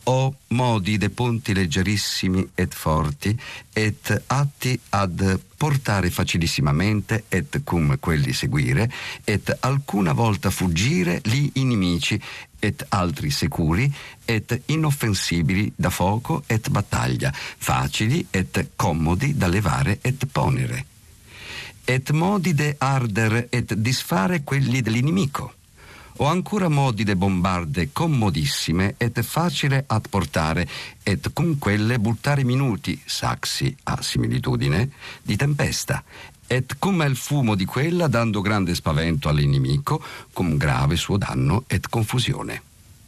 O 0.08 0.36
modi 0.48 0.98
de 0.98 1.10
ponti 1.10 1.52
leggerissimi 1.52 2.50
et 2.54 2.72
forti 2.72 3.36
et 3.72 4.22
atti 4.28 4.78
ad 4.90 5.40
portare 5.56 6.10
facilissimamente 6.10 7.24
et 7.28 7.62
cum 7.64 7.96
quelli 7.98 8.32
seguire 8.32 8.88
et 9.24 9.56
alcuna 9.60 10.12
volta 10.12 10.50
fuggire 10.50 11.20
li 11.24 11.50
inimici 11.54 12.20
et 12.60 12.86
altri 12.90 13.30
sicuri 13.30 13.92
et 14.24 14.62
inoffensibili 14.66 15.72
da 15.74 15.90
fuoco 15.90 16.44
et 16.46 16.70
battaglia 16.70 17.32
facili 17.34 18.24
et 18.30 18.70
commodi 18.76 19.36
da 19.36 19.48
levare 19.48 19.98
et 20.02 20.24
ponere 20.30 20.86
et 21.88 22.10
modi 22.10 22.52
de 22.52 22.74
arder 22.78 23.46
et 23.50 23.72
disfare 23.74 24.42
quelli 24.42 24.82
dell'inimico, 24.82 25.52
o 26.16 26.24
ancora 26.24 26.68
modi 26.68 27.04
de 27.04 27.14
bombarde 27.14 27.92
commodissime 27.92 28.94
et 28.96 29.22
facile 29.22 29.84
ad 29.86 30.08
portare, 30.08 30.66
et 31.04 31.30
con 31.32 31.58
quelle 31.58 32.00
buttare 32.00 32.42
minuti, 32.42 33.00
saxi 33.04 33.74
a 33.84 34.02
similitudine, 34.02 34.90
di 35.22 35.36
tempesta, 35.36 36.02
et 36.48 36.74
come 36.80 37.06
il 37.06 37.16
fumo 37.16 37.54
di 37.54 37.64
quella 37.64 38.08
dando 38.08 38.40
grande 38.40 38.74
spavento 38.74 39.28
all'inimico, 39.28 40.02
con 40.32 40.56
grave 40.56 40.96
suo 40.96 41.16
danno 41.16 41.64
et 41.68 41.88
confusione. 41.88 42.62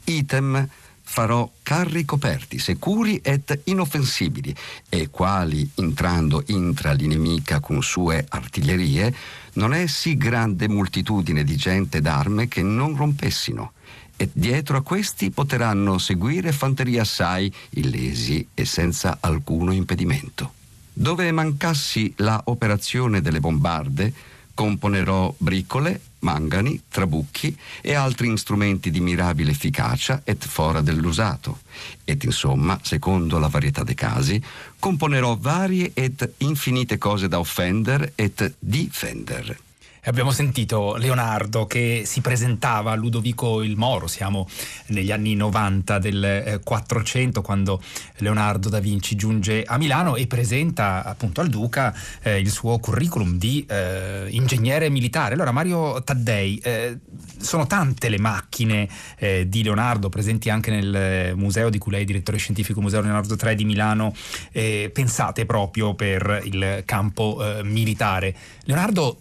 Item 0.04 0.68
farò 1.10 1.50
carri 1.62 2.04
coperti, 2.04 2.58
securi 2.58 3.16
ed 3.22 3.62
inoffensibili, 3.64 4.54
e 4.90 5.08
quali, 5.08 5.68
entrando 5.76 6.42
intra 6.48 6.92
l'inimica 6.92 7.60
con 7.60 7.82
sue 7.82 8.26
artiglierie, 8.28 9.12
non 9.54 9.72
è 9.72 9.86
sì 9.86 10.18
grande 10.18 10.68
moltitudine 10.68 11.44
di 11.44 11.56
gente 11.56 12.02
d'arme 12.02 12.46
che 12.46 12.62
non 12.62 12.94
rompessino, 12.94 13.72
e 14.16 14.28
dietro 14.30 14.76
a 14.76 14.82
questi 14.82 15.30
potranno 15.30 15.96
seguire 15.96 16.52
fanteria 16.52 17.02
assai 17.02 17.52
illesi 17.70 18.46
e 18.52 18.66
senza 18.66 19.16
alcuno 19.20 19.72
impedimento. 19.72 20.52
Dove 20.92 21.32
mancassi 21.32 22.12
la 22.18 22.38
operazione 22.44 23.22
delle 23.22 23.40
bombarde, 23.40 24.12
componerò 24.52 25.34
bricole, 25.38 26.00
mangani, 26.20 26.82
trabucchi 26.88 27.56
e 27.80 27.94
altri 27.94 28.36
strumenti 28.36 28.90
di 28.90 29.00
mirabile 29.00 29.50
efficacia 29.50 30.22
et 30.24 30.44
fora 30.46 30.80
dell'usato. 30.80 31.60
Ed 32.04 32.22
insomma, 32.24 32.78
secondo 32.82 33.38
la 33.38 33.48
varietà 33.48 33.84
dei 33.84 33.94
casi, 33.94 34.42
componerò 34.78 35.36
varie 35.36 35.92
ed 35.94 36.34
infinite 36.38 36.98
cose 36.98 37.28
da 37.28 37.38
offender 37.38 38.12
et 38.14 38.54
difender. 38.58 39.66
Abbiamo 40.08 40.30
sentito 40.30 40.96
Leonardo 40.96 41.66
che 41.66 42.04
si 42.06 42.22
presentava 42.22 42.92
a 42.92 42.94
Ludovico 42.94 43.62
il 43.62 43.76
Moro, 43.76 44.06
siamo 44.06 44.48
negli 44.86 45.12
anni 45.12 45.34
90 45.34 45.98
del 45.98 46.60
400 46.64 47.38
eh, 47.38 47.42
quando 47.42 47.82
Leonardo 48.16 48.70
da 48.70 48.80
Vinci 48.80 49.16
giunge 49.16 49.64
a 49.64 49.76
Milano 49.76 50.16
e 50.16 50.26
presenta 50.26 51.04
appunto 51.04 51.42
al 51.42 51.48
Duca 51.48 51.94
eh, 52.22 52.38
il 52.38 52.50
suo 52.50 52.78
curriculum 52.78 53.36
di 53.36 53.66
eh, 53.68 54.28
ingegnere 54.30 54.88
militare. 54.88 55.34
Allora 55.34 55.52
Mario 55.52 56.02
Taddei, 56.02 56.56
eh, 56.56 57.00
sono 57.38 57.66
tante 57.66 58.08
le 58.08 58.18
macchine 58.18 58.88
eh, 59.18 59.46
di 59.46 59.62
Leonardo 59.62 60.08
presenti 60.08 60.48
anche 60.48 60.70
nel 60.70 61.36
museo 61.36 61.68
di 61.68 61.76
cui 61.76 61.92
lei 61.92 62.02
è 62.02 62.06
direttore 62.06 62.38
scientifico 62.38 62.80
Museo 62.80 63.02
Leonardo 63.02 63.36
III 63.38 63.54
di 63.54 63.66
Milano, 63.66 64.14
pensate 64.50 65.44
proprio 65.44 65.94
per 65.94 66.40
il 66.44 66.82
campo 66.86 67.44
militare. 67.62 68.34
Leonardo 68.64 69.18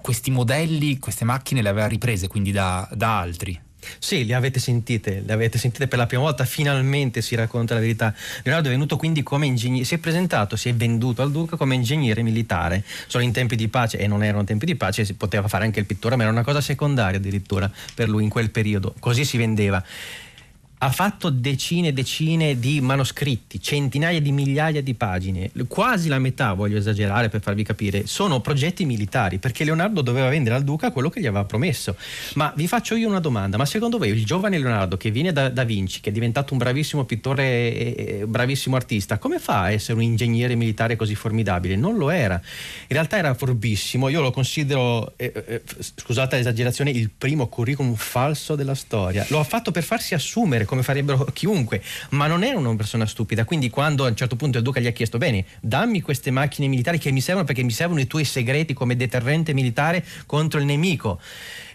questi 0.00 0.19
questi 0.20 0.30
modelli, 0.30 0.98
queste 0.98 1.24
macchine 1.24 1.62
le 1.62 1.70
aveva 1.70 1.86
riprese 1.86 2.28
quindi 2.28 2.52
da, 2.52 2.86
da 2.92 3.20
altri. 3.20 3.58
Sì, 3.98 4.26
le 4.26 4.34
avete 4.34 4.60
sentite, 4.60 5.22
le 5.24 5.32
avete 5.32 5.56
sentite 5.56 5.88
per 5.88 5.96
la 5.96 6.04
prima 6.04 6.22
volta, 6.22 6.44
finalmente 6.44 7.22
si 7.22 7.34
racconta 7.34 7.72
la 7.72 7.80
verità. 7.80 8.14
Leonardo 8.42 8.68
è 8.68 8.72
venuto 8.72 8.98
quindi 8.98 9.22
come 9.22 9.46
ingegnere, 9.46 9.84
si 9.84 9.94
è 9.94 9.98
presentato, 9.98 10.56
si 10.56 10.68
è 10.68 10.74
venduto 10.74 11.22
al 11.22 11.32
duca 11.32 11.56
come 11.56 11.74
ingegnere 11.74 12.22
militare, 12.22 12.84
solo 13.06 13.24
in 13.24 13.32
tempi 13.32 13.56
di 13.56 13.68
pace, 13.68 13.96
e 13.96 14.06
non 14.06 14.22
erano 14.22 14.44
tempi 14.44 14.66
di 14.66 14.74
pace, 14.76 15.06
si 15.06 15.14
poteva 15.14 15.48
fare 15.48 15.64
anche 15.64 15.80
il 15.80 15.86
pittore, 15.86 16.16
ma 16.16 16.24
era 16.24 16.32
una 16.32 16.44
cosa 16.44 16.60
secondaria 16.60 17.16
addirittura 17.16 17.70
per 17.94 18.10
lui 18.10 18.22
in 18.22 18.28
quel 18.28 18.50
periodo, 18.50 18.94
così 18.98 19.24
si 19.24 19.38
vendeva 19.38 19.82
ha 20.82 20.90
fatto 20.90 21.28
decine 21.28 21.88
e 21.88 21.92
decine 21.92 22.58
di 22.58 22.80
manoscritti, 22.80 23.60
centinaia 23.60 24.18
di 24.18 24.32
migliaia 24.32 24.80
di 24.80 24.94
pagine, 24.94 25.50
quasi 25.68 26.08
la 26.08 26.18
metà, 26.18 26.54
voglio 26.54 26.78
esagerare 26.78 27.28
per 27.28 27.42
farvi 27.42 27.64
capire, 27.64 28.06
sono 28.06 28.40
progetti 28.40 28.86
militari, 28.86 29.38
perché 29.38 29.64
Leonardo 29.64 30.00
doveva 30.00 30.30
vendere 30.30 30.54
al 30.54 30.64
duca 30.64 30.90
quello 30.90 31.10
che 31.10 31.20
gli 31.20 31.26
aveva 31.26 31.44
promesso. 31.44 31.96
Ma 32.34 32.50
vi 32.56 32.66
faccio 32.66 32.94
io 32.94 33.08
una 33.08 33.20
domanda, 33.20 33.58
ma 33.58 33.66
secondo 33.66 33.98
voi 33.98 34.08
il 34.08 34.24
giovane 34.24 34.58
Leonardo 34.58 34.96
che 34.96 35.10
viene 35.10 35.32
da, 35.32 35.50
da 35.50 35.64
Vinci, 35.64 36.00
che 36.00 36.08
è 36.08 36.12
diventato 36.12 36.54
un 36.54 36.58
bravissimo 36.58 37.04
pittore 37.04 37.42
e 37.42 38.24
bravissimo 38.26 38.74
artista, 38.74 39.18
come 39.18 39.38
fa 39.38 39.64
a 39.64 39.72
essere 39.72 39.98
un 39.98 40.02
ingegnere 40.02 40.54
militare 40.54 40.96
così 40.96 41.14
formidabile? 41.14 41.76
Non 41.76 41.98
lo 41.98 42.08
era. 42.08 42.36
In 42.36 42.96
realtà 42.96 43.18
era 43.18 43.34
forbissimo, 43.34 44.08
io 44.08 44.22
lo 44.22 44.30
considero, 44.30 45.12
eh, 45.16 45.30
eh, 45.46 45.62
scusate 45.78 46.36
l'esagerazione, 46.36 46.90
il 46.90 47.10
primo 47.10 47.48
curriculum 47.48 47.94
falso 47.96 48.56
della 48.56 48.74
storia. 48.74 49.26
Lo 49.28 49.40
ha 49.40 49.44
fatto 49.44 49.72
per 49.72 49.82
farsi 49.82 50.14
assumere 50.14 50.68
come 50.70 50.84
farebbero 50.84 51.24
chiunque, 51.32 51.82
ma 52.10 52.28
non 52.28 52.44
era 52.44 52.56
una 52.56 52.76
persona 52.76 53.04
stupida. 53.04 53.44
Quindi 53.44 53.68
quando 53.70 54.04
a 54.04 54.08
un 54.08 54.14
certo 54.14 54.36
punto 54.36 54.58
il 54.58 54.62
duca 54.62 54.78
gli 54.78 54.86
ha 54.86 54.92
chiesto, 54.92 55.18
bene, 55.18 55.44
dammi 55.60 56.00
queste 56.00 56.30
macchine 56.30 56.68
militari 56.68 56.98
che 56.98 57.10
mi 57.10 57.20
servono 57.20 57.44
perché 57.44 57.64
mi 57.64 57.72
servono 57.72 57.98
i 57.98 58.06
tuoi 58.06 58.24
segreti 58.24 58.72
come 58.72 58.94
deterrente 58.94 59.52
militare 59.52 60.04
contro 60.26 60.60
il 60.60 60.66
nemico 60.66 61.18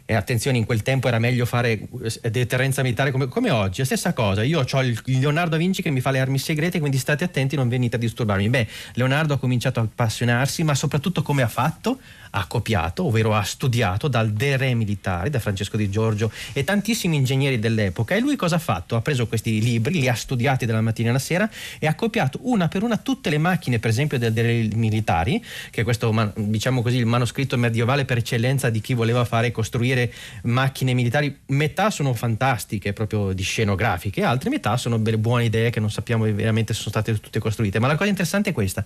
e 0.07 0.13
attenzione 0.13 0.57
in 0.57 0.65
quel 0.65 0.83
tempo 0.83 1.07
era 1.07 1.17
meglio 1.17 1.45
fare 1.45 1.87
eh, 2.21 2.29
deterrenza 2.29 2.83
militare 2.83 3.09
come, 3.09 3.27
come 3.27 3.49
oggi, 3.49 3.79
la 3.79 3.85
stessa 3.85 4.13
cosa, 4.13 4.43
io 4.43 4.63
ho 4.63 4.81
il 4.81 5.01
Leonardo 5.05 5.57
Vinci 5.57 5.81
che 5.81 5.89
mi 5.89 5.99
fa 5.99 6.11
le 6.11 6.19
armi 6.19 6.37
segrete 6.37 6.79
quindi 6.79 6.99
state 6.99 7.23
attenti 7.23 7.55
non 7.55 7.67
venite 7.67 7.95
a 7.95 7.99
disturbarmi. 7.99 8.47
Beh, 8.47 8.67
Leonardo 8.93 9.33
ha 9.33 9.37
cominciato 9.39 9.79
a 9.79 9.83
appassionarsi 9.83 10.63
ma 10.63 10.75
soprattutto 10.75 11.23
come 11.23 11.41
ha 11.41 11.47
fatto? 11.47 11.99
Ha 12.37 12.45
copiato, 12.47 13.05
ovvero 13.05 13.33
ha 13.33 13.43
studiato 13.43 14.09
dal 14.09 14.31
De 14.31 14.57
Re 14.57 14.73
Militari, 14.73 15.29
da 15.29 15.39
Francesco 15.39 15.77
Di 15.77 15.89
Giorgio 15.89 16.29
e 16.51 16.65
tantissimi 16.65 17.15
ingegneri 17.15 17.59
dell'epoca. 17.59 18.13
E 18.13 18.19
lui 18.19 18.35
cosa 18.35 18.55
ha 18.55 18.59
fatto? 18.59 18.97
Ha 18.97 19.01
preso 19.01 19.27
questi 19.27 19.61
libri, 19.61 19.99
li 19.99 20.09
ha 20.09 20.13
studiati 20.13 20.65
dalla 20.65 20.81
mattina 20.81 21.11
alla 21.11 21.19
sera 21.19 21.49
e 21.79 21.87
ha 21.87 21.95
copiato 21.95 22.39
una 22.43 22.67
per 22.67 22.83
una 22.83 22.97
tutte 22.97 23.29
le 23.29 23.37
macchine, 23.37 23.79
per 23.79 23.89
esempio, 23.89 24.19
del 24.19 24.33
De 24.33 24.41
Re 24.41 24.67
Militari, 24.75 25.43
che 25.69 25.81
è 25.81 25.83
questo, 25.85 26.33
diciamo 26.35 26.81
così, 26.81 26.97
il 26.97 27.05
manoscritto 27.05 27.57
medievale 27.57 28.03
per 28.03 28.17
eccellenza 28.17 28.69
di 28.69 28.81
chi 28.81 28.93
voleva 28.93 29.23
fare 29.23 29.51
costruire 29.51 30.11
macchine 30.43 30.93
militari. 30.93 31.39
Metà 31.47 31.89
sono 31.89 32.13
fantastiche, 32.13 32.91
proprio 32.91 33.31
di 33.31 33.43
scenografiche, 33.43 34.23
altre 34.23 34.49
metà 34.49 34.75
sono 34.75 34.97
delle 34.97 35.17
buone 35.17 35.45
idee 35.45 35.69
che 35.69 35.79
non 35.79 35.89
sappiamo 35.89 36.25
veramente 36.25 36.73
se 36.73 36.79
sono 36.79 36.89
state 36.89 37.17
tutte 37.17 37.39
costruite. 37.39 37.79
Ma 37.79 37.87
la 37.87 37.95
cosa 37.95 38.09
interessante 38.09 38.49
è 38.49 38.53
questa, 38.53 38.83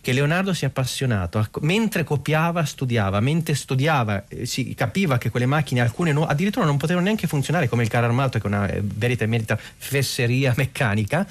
che 0.00 0.12
Leonardo 0.12 0.54
si 0.54 0.64
è 0.64 0.68
appassionato, 0.68 1.44
mentre 1.62 2.04
copiava, 2.04 2.64
studiava, 2.64 2.90
mentre 3.20 3.54
studiava, 3.54 4.24
eh, 4.28 4.46
si 4.46 4.74
capiva 4.74 5.18
che 5.18 5.30
quelle 5.30 5.46
macchine, 5.46 5.80
alcune 5.80 6.12
no, 6.12 6.26
addirittura 6.26 6.64
non 6.64 6.76
potevano 6.76 7.04
neanche 7.04 7.26
funzionare 7.26 7.68
come 7.68 7.82
il 7.82 7.88
carro 7.88 8.06
armato, 8.06 8.38
che 8.38 8.44
è 8.44 8.46
una 8.48 8.68
eh, 8.68 8.80
verita 8.82 9.24
e 9.24 9.26
merita 9.26 9.58
fesseria 9.58 10.54
meccanica 10.56 11.26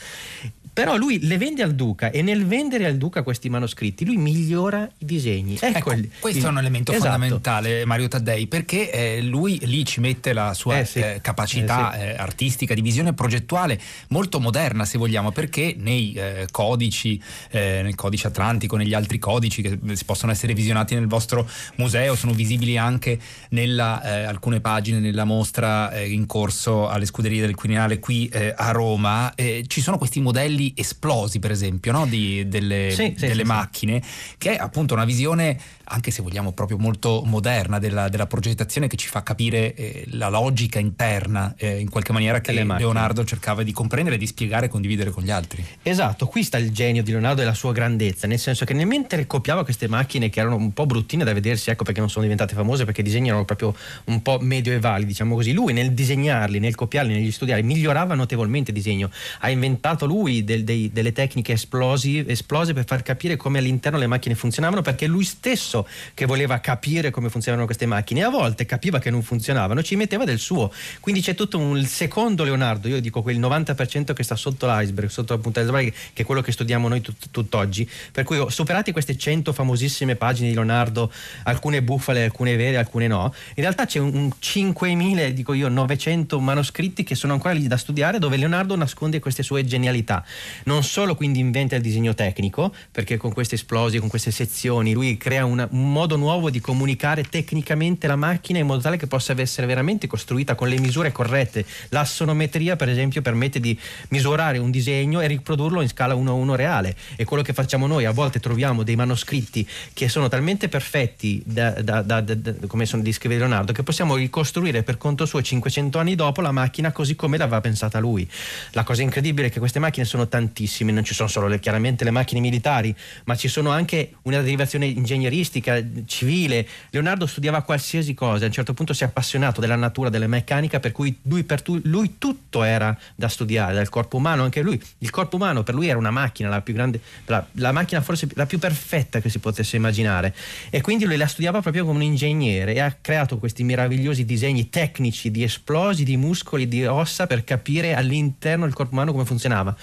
però 0.74 0.96
lui 0.96 1.20
le 1.26 1.38
vende 1.38 1.64
al 1.64 1.76
duca 1.76 2.12
e 2.12 2.22
nel 2.22 2.46
vendere 2.46 2.86
al 2.86 2.96
duca 2.96 3.24
questi 3.24 3.50
manoscritti 3.50 4.06
lui 4.06 4.16
migliora 4.16 4.90
i 5.00 5.06
disegni. 5.06 5.58
Ecco, 5.60 5.92
ecco 5.92 6.08
questo 6.20 6.46
è 6.46 6.50
un 6.50 6.60
elemento 6.60 6.92
esatto. 6.92 7.10
fondamentale 7.10 7.86
Mario 7.86 8.08
Taddei 8.08 8.48
perché 8.48 8.90
eh, 8.90 9.22
lui 9.22 9.60
lì 9.64 9.84
ci 9.86 10.00
mette 10.00 10.32
la 10.32 10.54
sua 10.54 10.80
eh 10.80 10.86
sì, 10.86 11.00
eh, 11.00 11.20
capacità 11.22 11.94
eh 11.94 12.00
sì. 12.00 12.06
Eh, 12.06 12.16
artistica 12.16 12.74
di 12.74 12.82
visione 12.82 13.14
progettuale 13.14 13.80
molto 14.10 14.40
moderna 14.40 14.86
se 14.86 14.98
vogliamo 14.98 15.32
perché 15.32 15.76
nei 15.78 16.14
eh, 16.14 16.48
codici, 16.52 17.22
nel 17.52 17.96
codice 17.96 18.28
atlantico, 18.28 18.78
negli 18.78 18.94
altri 18.94 19.20
codici 19.20 19.62
che 19.62 19.78
si 19.94 20.06
possono 20.06 20.32
essere 20.32 20.54
visionati 20.54 20.96
nel 20.96 21.08
vostro 21.08 21.48
museo 21.76 22.16
sono 22.16 22.34
visibili 22.34 22.78
anche 22.78 23.20
nella, 23.50 24.02
alcune 24.28 24.62
pagine 24.62 25.00
nella 25.00 25.26
mostra 25.26 26.00
in 26.02 26.26
corso 26.26 26.88
alle 26.88 27.06
scuderie 27.06 27.42
del 27.42 27.56
Quirinale 27.56 28.00
qui 28.00 28.30
a 28.56 28.72
Roma 28.72 29.34
ci 29.68 29.82
sono 29.82 29.98
questi 29.98 30.22
modelli 30.22 30.61
modelli 30.62 30.74
esplosi, 30.76 31.40
per 31.40 31.52
esempio, 31.52 31.92
no? 31.92 32.06
Di, 32.06 32.48
delle, 32.48 32.92
sì, 32.92 33.14
sì, 33.18 33.28
delle 33.28 33.44
sì, 33.44 33.48
macchine, 33.48 34.02
che 34.38 34.56
è 34.56 34.58
appunto 34.58 34.94
una 34.94 35.06
visione 35.06 35.58
anche 35.92 36.12
se 36.12 36.22
vogliamo 36.22 36.54
proprio 36.54 36.78
molto 36.78 37.22
moderna 37.26 37.78
della, 37.78 38.08
della 38.08 38.26
progettazione 38.26 38.88
che 38.88 38.96
ci 38.96 39.08
fa 39.08 39.24
capire 39.24 39.74
eh, 39.76 40.06
la 40.12 40.30
logica 40.30 40.80
interna 40.80 41.54
eh, 41.58 41.80
in 41.80 41.90
qualche 41.90 42.14
maniera 42.14 42.40
che 42.40 42.54
Leonardo 42.54 43.26
cercava 43.26 43.64
di 43.64 43.74
comprendere, 43.74 44.18
di 44.18 44.26
spiegare 44.26 44.68
e 44.68 44.70
condividere 44.70 45.12
con 45.12 45.24
gli 45.24 45.32
altri. 45.32 45.64
Esatto, 45.84 46.28
qui 46.28 46.44
sta 46.44 46.58
il 46.58 46.72
genio 46.72 47.04
di 47.04 47.12
Leonardo 47.12 47.42
e 47.42 47.46
la 47.46 47.54
sua 47.54 47.74
grandezza, 47.74 48.26
nel 48.26 48.40
senso 48.40 48.64
che 48.64 48.74
nel 48.74 48.88
mentre 48.88 49.28
copiava 49.28 49.64
queste 49.64 49.88
macchine 49.88 50.30
che 50.30 50.40
erano 50.40 50.56
un 50.56 50.72
po' 50.72 50.86
bruttine 50.86 51.24
da 51.24 51.34
vedersi, 51.34 51.70
ecco 51.70 51.84
perché 51.84 52.00
non 52.00 52.10
sono 52.10 52.24
diventate 52.24 52.56
famose, 52.56 52.86
perché 52.86 53.02
i 53.02 53.04
disegni 53.04 53.28
erano 53.28 53.46
proprio 53.46 53.76
un 54.06 54.22
po' 54.22 54.40
medioevali, 54.40 55.06
diciamo 55.06 55.36
così, 55.36 55.52
lui 55.52 55.74
nel 55.74 55.92
disegnarli, 55.92 56.60
nel 56.60 56.76
copiarli, 56.76 57.14
negli 57.14 57.32
studiarli, 57.32 57.64
migliorava 57.64 58.16
notevolmente 58.16 58.72
il 58.72 58.78
disegno. 58.78 59.10
Ha 59.40 59.50
inventato 59.50 60.06
lui 60.06 60.44
del, 60.52 60.64
dei, 60.64 60.92
delle 60.92 61.12
tecniche 61.12 61.54
esplose 61.54 62.74
per 62.74 62.86
far 62.86 63.04
capire 63.04 63.36
come 63.36 63.60
all'interno 63.60 63.98
le 63.98 64.08
macchine 64.08 64.36
funzionavano, 64.36 64.82
perché 64.82 65.08
lui 65.08 65.24
stesso 65.24 65.88
che 66.14 66.26
voleva 66.26 66.60
capire 66.60 67.10
come 67.10 67.30
funzionavano 67.30 67.66
queste 67.66 67.86
macchine 67.86 68.24
a 68.24 68.30
volte 68.30 68.66
capiva 68.66 69.00
che 69.00 69.10
non 69.10 69.22
funzionavano, 69.22 69.82
ci 69.82 69.96
metteva 69.96 70.26
del 70.26 70.40
suo. 70.40 70.72
Quindi 71.00 71.22
c'è 71.22 71.36
tutto 71.36 71.58
un 71.58 71.84
secondo 71.86 72.44
Leonardo, 72.44 72.88
io 72.88 73.00
dico 73.00 73.22
quel 73.22 73.40
90% 73.40 74.14
che 74.14 74.24
sta 74.24 74.36
sotto 74.36 74.68
l'iceberg, 74.68 75.10
sotto 75.10 75.34
la 75.34 75.40
punta 75.40 75.62
dell'iceberg, 75.62 75.94
che 76.14 76.24
è 76.24 76.26
quello 76.26 76.42
che 76.42 76.52
studiamo 76.52 76.88
noi 76.88 77.02
tut- 77.02 77.30
tutt'oggi. 77.32 77.90
Per 78.12 78.24
cui 78.24 78.44
superati 78.50 78.92
queste 78.92 79.18
100 79.18 79.54
famosissime 79.54 80.16
pagine 80.16 80.50
di 80.50 80.56
Leonardo, 80.56 81.12
alcune 81.44 81.82
bufale, 81.82 82.24
alcune 82.24 82.56
vere, 82.56 82.78
alcune 82.78 83.08
no, 83.08 83.34
in 83.56 83.64
realtà 83.64 83.86
c'è 83.86 84.00
un 84.00 84.30
5.000, 84.40 85.30
dico 85.30 85.54
io, 85.54 85.68
900 85.70 86.40
manoscritti 86.40 87.04
che 87.04 87.16
sono 87.16 87.34
ancora 87.34 87.54
lì 87.54 87.68
da 87.68 87.78
studiare 87.78 88.20
dove 88.20 88.38
Leonardo 88.38 88.76
nasconde 88.76 89.20
queste 89.20 89.44
sue 89.44 89.64
genialità. 89.66 90.24
Non 90.64 90.84
solo 90.84 91.16
quindi 91.16 91.40
inventa 91.40 91.76
il 91.76 91.82
disegno 91.82 92.14
tecnico, 92.14 92.74
perché 92.92 93.18
con 93.18 93.34
queste 93.34 93.56
esplosi, 93.56 94.00
con 94.00 94.10
queste 94.10 94.32
sezioni, 94.32 94.94
lui 94.94 95.18
crea 95.18 95.46
una, 95.46 95.68
un 95.72 95.92
modo 95.92 96.16
nuovo 96.16 96.50
di 96.50 96.60
comunicare 96.60 97.24
tecnicamente 97.24 98.08
la 98.08 98.16
macchina 98.16 98.60
in 98.60 98.66
modo 98.66 98.82
tale 98.82 98.98
che 98.98 99.08
possa 99.08 99.34
essere 99.38 99.68
veramente 99.68 100.08
costruita 100.08 100.56
con 100.56 100.68
le 100.68 100.80
misure 100.80 101.12
corrette. 101.12 101.66
La 101.90 102.06
sonometria, 102.06 102.76
per 102.76 102.90
esempio, 102.90 103.22
permette 103.22 103.60
di 103.60 103.78
misurare 104.10 104.58
un 104.58 104.72
disegno 104.72 105.22
e 105.22 105.28
riprodurlo 105.28 105.82
in 105.82 105.88
scala 105.88 106.16
1 106.16 106.30
a 106.30 106.34
1 106.34 106.56
reale. 106.56 106.96
E 107.16 107.26
quello 107.26 107.44
che 107.44 107.54
facciamo 107.54 107.88
noi, 107.88 108.06
a 108.06 108.12
volte 108.12 108.40
troviamo 108.40 108.84
dei 108.84 108.96
manoscritti 108.96 109.68
che 109.94 110.10
sono 110.10 110.28
talmente 110.28 110.70
perfetti, 110.70 111.42
da, 111.46 111.72
da, 111.82 112.02
da, 112.02 112.24
come 112.68 112.86
sono 112.86 113.02
di 113.02 113.12
scrivere 113.12 113.40
Leonardo, 113.42 113.72
che 113.72 113.84
possiamo 113.84 114.16
ricostruire 114.16 114.84
per 114.84 114.98
conto 114.98 115.26
suo 115.26 115.42
500 115.42 116.00
anni 116.00 116.16
dopo 116.16 116.42
la 116.42 116.52
macchina 116.52 116.92
così 116.92 117.16
come 117.16 117.38
l'aveva 117.38 117.62
pensata 117.62 118.00
lui. 118.00 118.30
La 118.72 118.84
cosa 118.84 119.02
incredibile 119.02 119.48
è 119.48 119.52
che 119.52 119.60
queste 119.60 119.80
macchine 119.80 120.06
sono 120.06 120.28
tantissime, 120.32 120.94
non 120.94 121.04
ci 121.04 121.14
sono 121.14 121.28
solo 121.28 121.48
le, 121.48 121.60
chiaramente 121.60 122.06
le 122.06 122.12
macchine 122.12 122.40
militari, 122.40 122.96
ma 123.26 123.36
ci 123.36 123.50
sono 123.50 123.70
anche 123.70 124.14
una 124.24 124.42
derivazione 124.42 124.86
ingegneristica, 124.86 125.84
civile. 126.06 126.66
Leonardo 126.90 127.26
studiava 127.26 127.62
qualsiasi 127.62 128.14
cosa, 128.14 128.46
a 128.46 128.48
un 128.48 128.54
certo 128.54 128.74
punto 128.74 128.94
si 128.94 129.04
è 129.04 129.08
appassionato 129.08 129.60
della 129.60 129.76
natura, 129.76 130.10
della 130.10 130.28
meccanica, 130.28 130.80
per 130.80 130.94
cui 130.94 131.20
lui, 131.24 131.44
per 131.44 131.62
tu, 131.62 131.80
lui 131.84 132.16
tutto 132.18 132.64
era 132.64 132.98
da 133.16 133.28
studiare, 133.28 133.74
dal 133.74 133.90
corpo 133.90 134.18
umano, 134.18 134.44
anche 134.44 134.62
lui. 134.62 134.82
Il 135.00 135.10
corpo 135.10 135.36
umano 135.36 135.64
per 135.64 135.76
lui 135.76 135.88
era 135.88 135.98
una 135.98 136.12
macchina, 136.12 136.48
la 136.48 136.62
più 136.62 136.74
grande, 136.74 137.02
la, 137.26 137.46
la 137.54 137.72
macchina 137.74 138.02
forse 138.02 138.28
la 138.36 138.46
più 138.46 138.58
perfetta 138.58 139.20
che 139.20 139.30
si 139.30 139.40
potesse 139.40 139.76
immaginare. 139.76 140.34
E 140.70 140.80
quindi 140.82 141.06
lui 141.06 141.18
la 141.18 141.28
studiava 141.28 141.60
proprio 141.62 141.84
come 141.86 141.98
un 141.98 142.04
ingegnere 142.04 142.74
e 142.74 142.80
ha 142.80 142.96
creato 143.00 143.38
questi 143.38 143.64
meravigliosi 143.64 144.24
disegni 144.24 144.70
tecnici 144.70 145.32
di 145.32 145.44
esplosi, 145.44 146.04
di 146.04 146.16
muscoli, 146.16 146.68
di 146.68 146.86
ossa 146.86 147.28
per 147.28 147.44
capire 147.44 147.94
all'interno 147.94 148.66
del 148.66 148.74
corpo 148.74 148.94
umano 148.94 149.12
come 149.12 149.26
funzionava. 149.26 149.76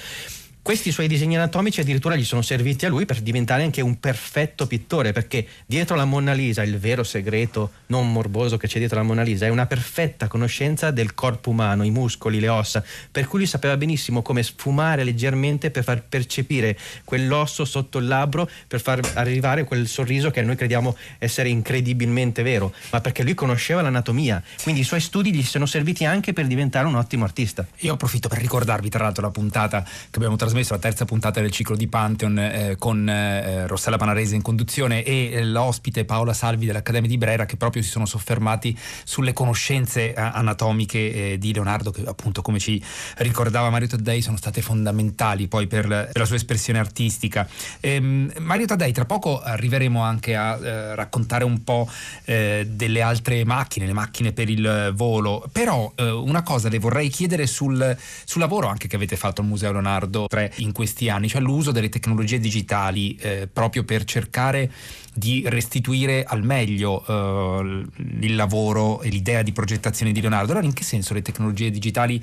Questi 0.68 0.92
suoi 0.92 1.08
disegni 1.08 1.34
anatomici 1.34 1.80
addirittura 1.80 2.14
gli 2.14 2.26
sono 2.26 2.42
serviti 2.42 2.84
a 2.84 2.90
lui 2.90 3.06
per 3.06 3.22
diventare 3.22 3.62
anche 3.62 3.80
un 3.80 3.98
perfetto 3.98 4.66
pittore, 4.66 5.12
perché 5.12 5.46
dietro 5.64 5.96
la 5.96 6.04
Monna 6.04 6.34
Lisa, 6.34 6.62
il 6.62 6.78
vero 6.78 7.04
segreto 7.04 7.70
non 7.86 8.12
morboso 8.12 8.58
che 8.58 8.66
c'è 8.66 8.78
dietro 8.78 8.98
la 8.98 9.02
Monna 9.02 9.22
Lisa, 9.22 9.46
è 9.46 9.48
una 9.48 9.64
perfetta 9.64 10.28
conoscenza 10.28 10.90
del 10.90 11.14
corpo 11.14 11.48
umano, 11.48 11.84
i 11.84 11.90
muscoli, 11.90 12.38
le 12.38 12.50
ossa, 12.50 12.84
per 13.10 13.26
cui 13.26 13.38
lui 13.38 13.48
sapeva 13.48 13.78
benissimo 13.78 14.20
come 14.20 14.42
sfumare 14.42 15.04
leggermente 15.04 15.70
per 15.70 15.84
far 15.84 16.02
percepire 16.02 16.76
quell'osso 17.02 17.64
sotto 17.64 17.96
il 17.96 18.06
labbro, 18.06 18.46
per 18.66 18.82
far 18.82 19.00
arrivare 19.14 19.64
quel 19.64 19.88
sorriso 19.88 20.30
che 20.30 20.42
noi 20.42 20.56
crediamo 20.56 20.94
essere 21.16 21.48
incredibilmente 21.48 22.42
vero, 22.42 22.74
ma 22.90 23.00
perché 23.00 23.22
lui 23.22 23.32
conosceva 23.32 23.80
l'anatomia, 23.80 24.42
quindi 24.62 24.82
i 24.82 24.84
suoi 24.84 25.00
studi 25.00 25.32
gli 25.32 25.42
sono 25.42 25.64
serviti 25.64 26.04
anche 26.04 26.34
per 26.34 26.46
diventare 26.46 26.86
un 26.86 26.96
ottimo 26.96 27.24
artista. 27.24 27.66
Io 27.78 27.94
approfitto 27.94 28.28
per 28.28 28.36
ricordarvi 28.36 28.90
tra 28.90 29.04
l'altro 29.04 29.22
la 29.22 29.30
puntata 29.30 29.82
che 29.82 30.16
abbiamo 30.16 30.36
trasmesso 30.36 30.56
trasmesso 30.58 30.74
la 30.74 30.80
terza 30.80 31.04
puntata 31.04 31.40
del 31.40 31.50
ciclo 31.50 31.76
di 31.76 31.86
Pantheon 31.86 32.38
eh, 32.38 32.76
con 32.78 33.08
eh, 33.08 33.66
Rossella 33.66 33.96
Panarese 33.96 34.34
in 34.34 34.42
conduzione 34.42 35.04
e 35.04 35.30
eh, 35.32 35.44
l'ospite 35.44 36.04
Paola 36.04 36.32
Salvi 36.32 36.66
dell'Accademia 36.66 37.08
di 37.08 37.18
Brera 37.18 37.46
che 37.46 37.56
proprio 37.56 37.82
si 37.82 37.88
sono 37.88 38.06
soffermati 38.06 38.76
sulle 39.04 39.32
conoscenze 39.32 40.14
eh, 40.14 40.20
anatomiche 40.20 41.32
eh, 41.32 41.38
di 41.38 41.52
Leonardo 41.52 41.90
che 41.90 42.02
appunto 42.06 42.42
come 42.42 42.58
ci 42.58 42.82
ricordava 43.18 43.70
Mario 43.70 43.88
Taddei 43.88 44.20
sono 44.20 44.36
state 44.36 44.62
fondamentali 44.62 45.46
poi 45.48 45.66
per, 45.66 45.86
per 45.86 46.18
la 46.18 46.24
sua 46.24 46.36
espressione 46.36 46.78
artistica. 46.78 47.46
Ehm, 47.80 48.32
Mario 48.38 48.66
Taddei 48.66 48.92
tra 48.92 49.04
poco 49.04 49.40
arriveremo 49.40 50.02
anche 50.02 50.34
a 50.34 50.58
eh, 50.58 50.94
raccontare 50.94 51.44
un 51.44 51.62
po' 51.62 51.88
delle 52.24 53.00
altre 53.00 53.44
macchine, 53.44 53.86
le 53.86 53.92
macchine 53.92 54.32
per 54.32 54.48
il 54.48 54.92
volo, 54.94 55.44
però 55.50 55.92
una 55.96 56.42
cosa 56.42 56.68
le 56.68 56.78
vorrei 56.78 57.08
chiedere 57.08 57.46
sul, 57.46 57.96
sul 58.24 58.40
lavoro 58.40 58.66
anche 58.66 58.86
che 58.86 58.96
avete 58.96 59.16
fatto 59.16 59.40
al 59.40 59.46
Museo 59.46 59.72
Leonardo 59.72 60.26
3 60.26 60.47
in 60.56 60.72
questi 60.72 61.08
anni, 61.08 61.28
cioè 61.28 61.40
l'uso 61.40 61.70
delle 61.70 61.88
tecnologie 61.88 62.38
digitali 62.38 63.16
eh, 63.16 63.48
proprio 63.52 63.84
per 63.84 64.04
cercare 64.04 64.70
di 65.14 65.42
restituire 65.46 66.24
al 66.24 66.44
meglio 66.44 67.04
eh, 67.06 67.84
il 68.20 68.34
lavoro 68.36 69.00
e 69.00 69.08
l'idea 69.08 69.42
di 69.42 69.52
progettazione 69.52 70.12
di 70.12 70.20
Leonardo. 70.20 70.52
Allora 70.52 70.66
in 70.66 70.72
che 70.72 70.84
senso 70.84 71.14
le 71.14 71.22
tecnologie 71.22 71.70
digitali 71.70 72.22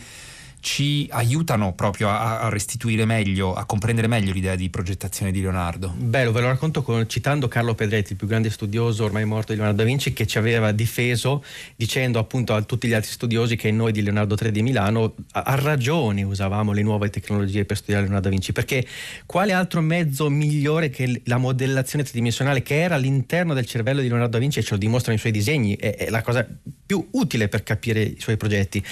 ci 0.66 1.08
aiutano 1.12 1.74
proprio 1.74 2.10
a, 2.10 2.50
restituire 2.50 3.06
meglio, 3.06 3.54
a 3.54 3.66
comprendere 3.66 4.08
meglio 4.08 4.34
l'idea 4.34 4.56
di 4.56 4.68
progettazione 4.72 5.32
di 5.32 5.40
Leonardo. 5.40 5.94
Bello, 5.96 6.32
ve 6.32 6.42
lo 6.42 6.48
racconto 6.48 6.82
con, 6.82 7.08
citando 7.08 7.48
Carlo 7.48 7.76
Pedretti, 7.76 8.14
il 8.14 8.18
più 8.18 8.26
grande 8.26 8.50
studioso 8.50 9.04
ormai 9.04 9.26
morto 9.26 9.52
di 9.52 9.60
Leonardo 9.60 9.84
da 9.84 9.88
Vinci, 9.88 10.12
che 10.12 10.26
ci 10.26 10.40
aveva 10.40 10.72
difeso 10.72 11.44
dicendo 11.76 12.18
appunto 12.18 12.56
a 12.56 12.64
tutti 12.64 12.88
gli 12.88 12.94
altri 12.94 13.12
studiosi 13.12 13.56
che 13.56 13.70
noi 13.70 13.92
di 13.92 14.02
Leonardo 14.02 14.34
3 14.34 14.50
di 14.50 14.64
Milano 14.64 15.14
a, 15.34 15.44
a 15.44 15.54
ragione 15.54 16.24
usavamo 16.24 16.72
le 16.72 16.82
nuove 16.82 17.12
tecnologie 17.12 17.64
per 17.64 17.78
studiare 17.78 18.02
Leonardo 18.02 18.30
da 18.30 18.34
Vinci, 18.34 18.52
perché 18.52 18.88
quale 19.28 19.54
altro 19.54 19.82
mezzo 19.82 20.32
migliore 20.32 20.90
che 20.90 21.22
la 21.26 21.38
modellazione 21.38 22.04
tridimensionale 22.04 22.64
che 22.64 22.82
era 22.82 22.96
all'interno 22.96 23.54
del 23.54 23.68
cervello 23.68 24.02
di 24.02 24.08
Leonardo 24.08 24.32
da 24.32 24.40
Vinci 24.40 24.58
e 24.58 24.64
ce 24.64 24.72
lo 24.72 24.80
dimostrano 24.80 25.16
i 25.16 25.20
suoi 25.20 25.32
disegni, 25.32 25.76
è, 25.78 25.96
è 25.96 26.10
la 26.10 26.24
cosa 26.24 26.44
più 26.86 27.08
utile 27.12 27.50
per 27.50 27.62
capire 27.62 28.02
i 28.02 28.18
suoi 28.20 28.38
progetti. 28.38 28.84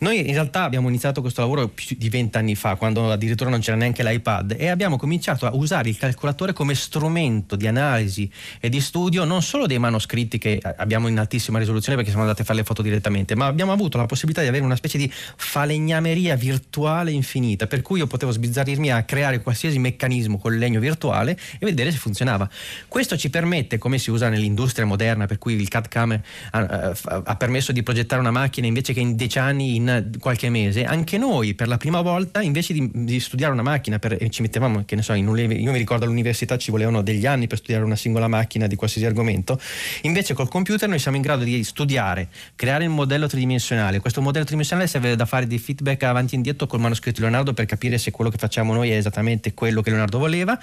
Noi 0.00 0.20
in 0.20 0.32
realtà 0.32 0.62
abbiamo 0.62 0.88
iniziato 0.88 1.15
iniziato 1.16 1.22
questo 1.22 1.40
lavoro 1.40 1.68
più 1.68 1.96
di 1.98 2.08
vent'anni 2.08 2.54
fa, 2.54 2.76
quando 2.76 3.10
addirittura 3.10 3.50
non 3.50 3.60
c'era 3.60 3.76
neanche 3.76 4.02
l'iPad, 4.02 4.56
e 4.58 4.68
abbiamo 4.68 4.96
cominciato 4.96 5.46
a 5.46 5.54
usare 5.54 5.88
il 5.88 5.96
calcolatore 5.96 6.52
come 6.52 6.74
strumento 6.74 7.56
di 7.56 7.66
analisi 7.66 8.30
e 8.60 8.68
di 8.68 8.80
studio 8.80 9.24
non 9.24 9.42
solo 9.42 9.66
dei 9.66 9.78
manoscritti 9.78 10.38
che 10.38 10.60
abbiamo 10.76 11.08
in 11.08 11.18
altissima 11.18 11.58
risoluzione 11.58 11.96
perché 11.96 12.10
siamo 12.10 12.24
andati 12.24 12.42
a 12.42 12.44
fare 12.44 12.58
le 12.58 12.64
foto 12.64 12.82
direttamente, 12.82 13.34
ma 13.34 13.46
abbiamo 13.46 13.72
avuto 13.72 13.98
la 13.98 14.06
possibilità 14.06 14.42
di 14.42 14.48
avere 14.48 14.64
una 14.64 14.76
specie 14.76 14.98
di 14.98 15.10
falegnameria 15.10 16.36
virtuale 16.36 17.10
infinita, 17.10 17.66
per 17.66 17.82
cui 17.82 17.98
io 17.98 18.06
potevo 18.06 18.32
sbizzarrirmi 18.32 18.90
a 18.90 19.02
creare 19.04 19.40
qualsiasi 19.40 19.78
meccanismo 19.78 20.38
con 20.38 20.56
legno 20.56 20.80
virtuale 20.80 21.38
e 21.58 21.64
vedere 21.64 21.90
se 21.90 21.98
funzionava. 21.98 22.48
Questo 22.88 23.16
ci 23.16 23.30
permette, 23.30 23.78
come 23.78 23.98
si 23.98 24.10
usa 24.10 24.28
nell'industria 24.28 24.86
moderna, 24.86 25.26
per 25.26 25.38
cui 25.38 25.54
il 25.54 25.68
CAD-CAM 25.68 26.20
ha, 26.50 26.94
ha 27.24 27.36
permesso 27.36 27.72
di 27.72 27.82
progettare 27.82 28.20
una 28.20 28.30
macchina 28.30 28.66
invece 28.66 28.92
che 28.92 29.00
in 29.00 29.16
dieci 29.16 29.38
anni, 29.38 29.76
in 29.76 30.10
qualche 30.18 30.50
mese, 30.50 30.84
anche 30.84 31.05
noi 31.12 31.54
per 31.54 31.68
la 31.68 31.76
prima 31.76 32.00
volta, 32.00 32.42
invece 32.42 32.72
di, 32.72 32.90
di 32.92 33.20
studiare 33.20 33.52
una 33.52 33.62
macchina, 33.62 34.00
per, 34.00 34.18
ci 34.30 34.42
mettevamo, 34.42 34.84
che 34.84 34.96
ne 34.96 35.02
so, 35.02 35.12
un, 35.12 35.38
io 35.38 35.70
mi 35.70 35.78
ricordo 35.78 36.04
all'università 36.04 36.58
ci 36.58 36.72
volevano 36.72 37.02
degli 37.02 37.24
anni 37.24 37.46
per 37.46 37.58
studiare 37.58 37.84
una 37.84 37.94
singola 37.94 38.26
macchina 38.26 38.66
di 38.66 38.74
qualsiasi 38.74 39.06
argomento, 39.06 39.60
invece 40.02 40.34
col 40.34 40.48
computer 40.48 40.88
noi 40.88 40.98
siamo 40.98 41.16
in 41.16 41.22
grado 41.22 41.44
di 41.44 41.62
studiare, 41.62 42.28
creare 42.56 42.82
il 42.84 42.90
modello 42.90 43.28
tridimensionale. 43.28 44.00
Questo 44.00 44.20
modello 44.20 44.44
tridimensionale 44.44 44.88
serve 44.88 45.14
da 45.14 45.24
fare 45.24 45.46
dei 45.46 45.58
feedback 45.58 46.02
avanti 46.02 46.34
e 46.34 46.36
indietro 46.36 46.66
col 46.66 46.80
manoscritto 46.80 47.20
di 47.20 47.26
Leonardo 47.26 47.52
per 47.52 47.66
capire 47.66 47.98
se 47.98 48.10
quello 48.10 48.30
che 48.30 48.38
facciamo 48.38 48.72
noi 48.72 48.90
è 48.90 48.96
esattamente 48.96 49.54
quello 49.54 49.82
che 49.82 49.90
Leonardo 49.90 50.18
voleva. 50.18 50.58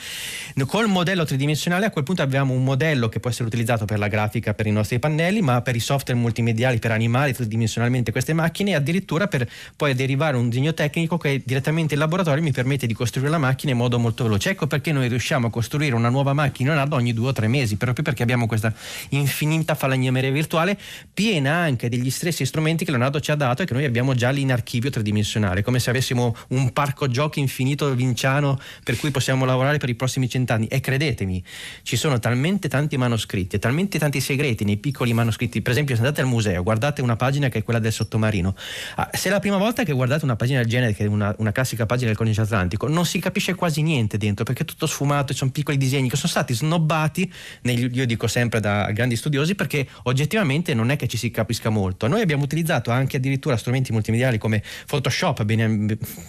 Col 0.66 0.88
modello 0.88 1.24
tridimensionale 1.24 1.86
a 1.86 1.90
quel 1.92 2.04
punto 2.04 2.22
abbiamo 2.22 2.54
un 2.54 2.64
modello 2.64 3.10
che 3.10 3.20
può 3.20 3.30
essere 3.30 3.48
utilizzato 3.48 3.86
per 3.86 4.00
la 4.00 4.08
grafica, 4.08 4.54
per 4.54 4.66
i 4.66 4.72
nostri 4.72 4.98
pannelli, 5.00 5.42
ma 5.42 5.62
per 5.62 5.76
i 5.76 5.80
software 5.80 6.20
multimediali, 6.20 6.80
per 6.80 6.92
animare 6.92 7.34
tridimensionalmente 7.34 8.12
queste 8.12 8.34
macchine 8.34 8.72
e 8.72 8.76
addirittura 8.76 9.28
per 9.28 9.48
poi 9.76 9.94
derivare 9.94 10.23
un 10.32 10.50
disegno 10.50 10.74
tecnico 10.74 11.18
che 11.18 11.42
direttamente 11.46 11.94
in 11.94 12.00
laboratorio 12.00 12.44
mi 12.44 12.52
permette 12.52 12.88
di 12.88 12.94
costruire 12.94 13.30
la 13.30 13.38
macchina 13.38 13.72
in 13.72 13.78
modo 13.78 14.00
molto 14.00 14.24
veloce. 14.24 14.52
Ecco 14.52 14.68
perché 14.68 14.92
noi 14.92 15.08
riusciamo 15.08 15.48
a 15.48 15.50
costruire 15.50 15.96
una 15.96 16.10
nuova 16.10 16.34
macchina 16.34 16.70
Leonardo 16.70 16.96
ogni 16.96 17.14
due 17.14 17.30
o 17.30 17.32
tre 17.34 17.48
mesi, 17.48 17.78
proprio 17.78 18.04
perché 18.04 18.24
abbiamo 18.24 18.48
questa 18.48 18.74
infinita 19.10 19.76
falagnameria 19.76 20.32
virtuale 20.32 20.78
piena 21.14 21.56
anche 21.56 21.90
degli 21.90 22.10
stessi 22.10 22.46
strumenti 22.46 22.86
che 22.86 22.92
Leonardo 22.92 23.20
ci 23.20 23.32
ha 23.32 23.36
dato 23.36 23.62
e 23.62 23.66
che 23.66 23.74
noi 23.74 23.86
abbiamo 23.86 24.14
già 24.14 24.30
lì 24.30 24.42
in 24.42 24.52
archivio 24.52 24.90
tridimensionale, 24.90 25.62
come 25.62 25.80
se 25.80 25.90
avessimo 25.90 26.36
un 26.50 26.72
parco 26.74 27.08
giochi 27.08 27.40
infinito 27.40 27.94
vinciano 27.94 28.60
per 28.84 28.98
cui 28.98 29.12
possiamo 29.12 29.46
lavorare 29.46 29.78
per 29.78 29.90
i 29.90 29.96
prossimi 29.96 30.30
cent'anni. 30.30 30.68
E 30.68 30.80
credetemi, 30.80 31.44
ci 31.84 31.96
sono 31.96 32.20
talmente 32.20 32.68
tanti 32.68 32.98
manoscritti 32.98 33.56
e 33.56 33.60
talmente 33.60 34.00
tanti 34.00 34.20
segreti 34.20 34.64
nei 34.64 34.78
piccoli 34.78 35.14
manoscritti. 35.14 35.62
Per 35.62 35.72
esempio, 35.72 35.96
se 35.96 36.02
andate 36.02 36.22
al 36.22 36.28
museo, 36.28 36.64
guardate 36.64 37.02
una 37.02 37.16
pagina 37.16 37.50
che 37.50 37.60
è 37.60 37.64
quella 37.64 37.80
del 37.80 37.92
sottomarino. 37.92 38.56
Ah, 38.96 39.10
se 39.14 39.30
è 39.30 39.32
la 39.32 39.40
prima 39.40 39.58
volta 39.58 39.84
che 39.84 39.92
guardate 39.92 40.13
una 40.22 40.36
pagina 40.36 40.60
del 40.60 40.70
genere, 40.70 40.94
che 40.94 41.06
è 41.06 41.08
una, 41.08 41.34
una 41.40 41.52
classica 41.52 41.86
pagina 41.86 42.08
del 42.08 42.18
conice 42.18 42.42
atlantico, 42.42 42.88
non 42.88 43.06
si 43.06 43.20
capisce 43.20 43.56
quasi 43.56 43.82
niente 43.82 44.18
dentro 44.18 44.46
perché 44.46 44.64
è 44.64 44.66
tutto 44.66 44.86
sfumato 44.86 45.32
e 45.32 45.36
sono 45.36 45.52
piccoli 45.52 45.78
disegni 45.78 46.10
che 46.10 46.16
sono 46.16 46.30
stati 46.30 46.54
snobbati, 46.54 47.32
negli, 47.62 47.90
io 47.92 48.06
dico 48.06 48.28
sempre 48.28 48.60
da 48.60 48.92
grandi 48.92 49.16
studiosi, 49.16 49.56
perché 49.56 49.88
oggettivamente 50.04 50.74
non 50.74 50.92
è 50.92 50.96
che 50.96 51.08
ci 51.08 51.18
si 51.18 51.32
capisca 51.32 51.70
molto. 51.70 52.08
Noi 52.08 52.22
abbiamo 52.22 52.44
utilizzato 52.44 52.92
anche 52.92 53.18
addirittura 53.18 53.58
strumenti 53.58 53.92
multimediali 53.92 54.38
come 54.38 54.62
Photoshop, 54.86 55.44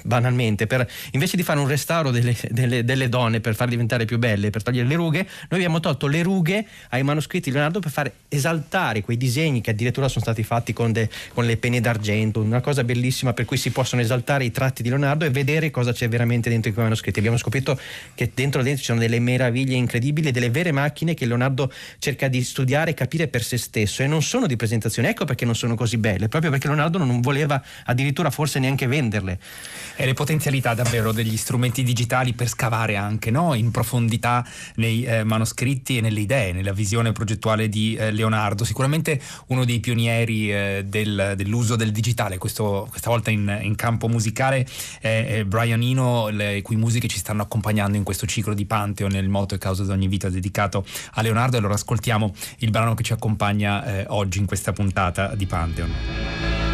banalmente, 0.03 0.67
per 0.67 0.89
invece 1.13 1.37
di 1.37 1.43
fare 1.43 1.61
un 1.61 1.69
restauro 1.69 2.11
delle, 2.11 2.37
delle, 2.51 2.85
delle 2.85 3.09
donne 3.09 3.41
per 3.41 3.55
farle 3.55 3.73
diventare 3.73 4.05
più 4.05 4.19
belle, 4.19 4.51
per 4.51 4.63
togliere 4.63 4.89
le 4.89 4.95
rughe, 4.95 5.29
noi 5.49 5.61
abbiamo 5.61 5.81
tolto 5.81 6.07
le 6.07 6.23
rughe 6.23 6.67
ai 6.91 7.03
manoscritti 7.03 7.49
di 7.49 7.55
Leonardo 7.55 7.81
per 7.81 7.91
far 7.91 8.11
esaltare 8.29 9.03
quei 9.03 9.17
disegni 9.17 9.61
che 9.61 9.71
addirittura 9.71 10.09
sono 10.09 10.25
stati 10.25 10.43
fatti 10.43 10.73
con, 10.73 10.93
de, 10.93 11.09
con 11.33 11.45
le 11.45 11.57
penne 11.57 11.81
d'argento, 11.81 12.41
una 12.41 12.61
cosa 12.61 12.85
bellissima 12.85 13.33
per 13.33 13.45
cui 13.45 13.57
si 13.57 13.71
possono 13.75 14.01
esaltare 14.01 14.45
i 14.45 14.53
tratti 14.53 14.83
di 14.83 14.89
Leonardo 14.89 15.25
e 15.27 15.31
vedere 15.31 15.71
cosa 15.71 15.93
c'è 15.93 16.09
veramente 16.09 16.49
dentro 16.49 16.71
i 16.71 16.75
manoscritti. 16.75 17.19
Abbiamo 17.19 17.37
scoperto 17.37 17.79
che 18.15 18.31
dentro 18.33 18.63
dentro 18.63 18.81
ci 18.81 18.87
sono 18.87 19.01
delle 19.01 19.19
meraviglie 19.19 19.75
incredibili, 19.75 20.31
delle 20.31 20.49
vere 20.49 20.73
macchine 20.73 21.15
che 21.15 21.27
Leonardo 21.27 21.71
cerca 21.99 22.29
di 22.29 22.43
studiare 22.43 22.93
e 22.93 22.95
capire 22.95 23.29
per 23.29 23.43
se 23.43 23.59
stesso 23.59 24.03
e 24.03 24.07
non 24.07 24.23
sono 24.23 24.47
di 24.47 24.57
presentazione. 24.57 25.11
Ecco 25.11 25.25
perché 25.25 25.45
non 25.45 25.57
sono 25.57 25.75
così 25.75 25.97
belle, 25.97 26.29
proprio 26.29 26.51
perché 26.51 26.69
Leonardo 26.69 26.99
non 26.99 27.21
voleva 27.21 27.63
addirittura 27.85 28.31
forse 28.31 28.59
neanche 28.61 28.87
venderle. 28.87 29.39
E 29.97 30.07
le 30.07 30.15
potenzialità 30.15 30.75
davvero 30.75 31.13
degli 31.13 31.37
strumenti 31.37 31.83
digitali 31.83 32.33
per 32.33 32.49
scavare 32.49 32.97
anche 32.97 33.31
no? 33.31 33.55
in 33.55 33.71
profondità 33.71 34.47
nei 34.77 35.05
eh, 35.05 35.25
manoscritti 35.25 35.99
e 35.99 36.01
nelle 36.01 36.21
idee, 36.21 36.53
nella 36.53 36.73
visione 36.73 37.13
progettuale 37.13 37.69
di 37.69 37.97
eh, 37.97 38.13
Leonardo. 38.13 38.65
Sicuramente 38.65 39.21
uno 39.49 39.65
dei 39.65 39.81
pionieri 39.81 40.53
eh, 40.53 40.85
del, 40.87 41.35
dell'uso 41.37 41.77
del 41.77 41.91
digitale, 41.91 42.39
questo, 42.39 42.87
questa 42.89 43.11
volta 43.11 43.31
in, 43.31 43.59
in, 43.65 43.75
campo 43.75 44.09
musicale, 44.09 44.67
è 45.01 45.45
Brian 45.45 45.83
Eno, 45.83 46.29
le 46.29 46.63
cui 46.63 46.77
musiche 46.77 47.09
ci 47.09 47.19
stanno 47.19 47.43
accompagnando 47.43 47.97
in 47.97 48.03
questo 48.03 48.27
ciclo 48.27 48.55
di 48.55 48.67
Pantheon, 48.67 49.11
nel 49.11 49.29
moto 49.29 49.55
e 49.55 49.59
causa 49.59 49.85
di 49.85 49.91
ogni 49.91 50.09
vita 50.09 50.29
dedicato 50.29 50.85
a 51.13 51.23
Leonardo. 51.23 51.57
Allora 51.57 51.75
ascoltiamo 51.75 52.35
il 52.59 52.71
brano 52.71 52.95
che 52.95 53.03
ci 53.03 53.13
accompagna 53.13 53.85
eh, 53.85 54.05
oggi 54.09 54.39
in 54.39 54.47
questa 54.47 54.73
puntata 54.73 55.35
di 55.35 55.47
Pantheon. 55.47 56.74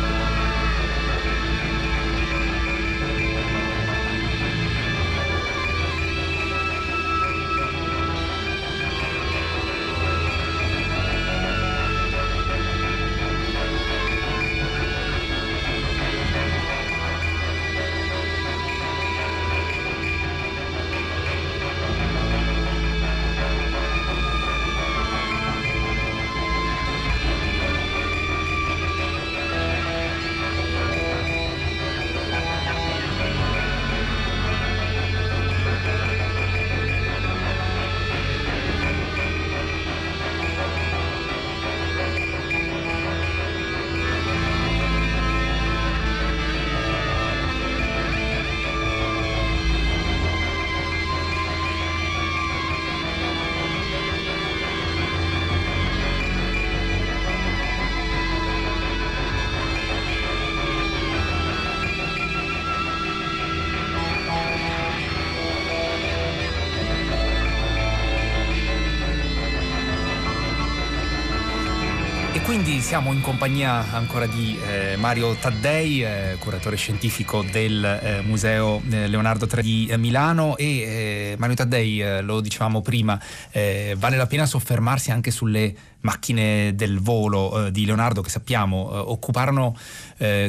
Quindi 72.71 72.87
siamo 72.87 73.13
in 73.13 73.21
compagnia 73.21 73.91
ancora 73.91 74.27
di 74.27 74.57
eh, 74.65 74.95
Mario 74.95 75.35
Taddei, 75.35 76.05
eh, 76.05 76.37
curatore 76.39 76.77
scientifico 76.77 77.43
del 77.43 77.85
eh, 77.85 78.21
Museo 78.23 78.81
eh, 78.89 79.09
Leonardo 79.09 79.49
III 79.53 79.63
di 79.63 79.93
Milano 79.97 80.57
e 80.57 80.67
eh, 80.67 81.35
Mario 81.37 81.57
Taddei, 81.57 82.01
eh, 82.01 82.21
lo 82.21 82.41
dicevamo 82.41 82.81
prima, 82.81 83.21
vale 83.51 84.17
la 84.17 84.27
pena 84.27 84.47
soffermarsi 84.47 85.11
anche 85.11 85.33
sulle 85.33 85.75
macchine 86.03 86.73
del 86.77 87.01
volo 87.01 87.71
di 87.71 87.85
Leonardo 87.85 88.23
che 88.23 88.31
sappiamo 88.31 89.11
occuparono 89.11 89.77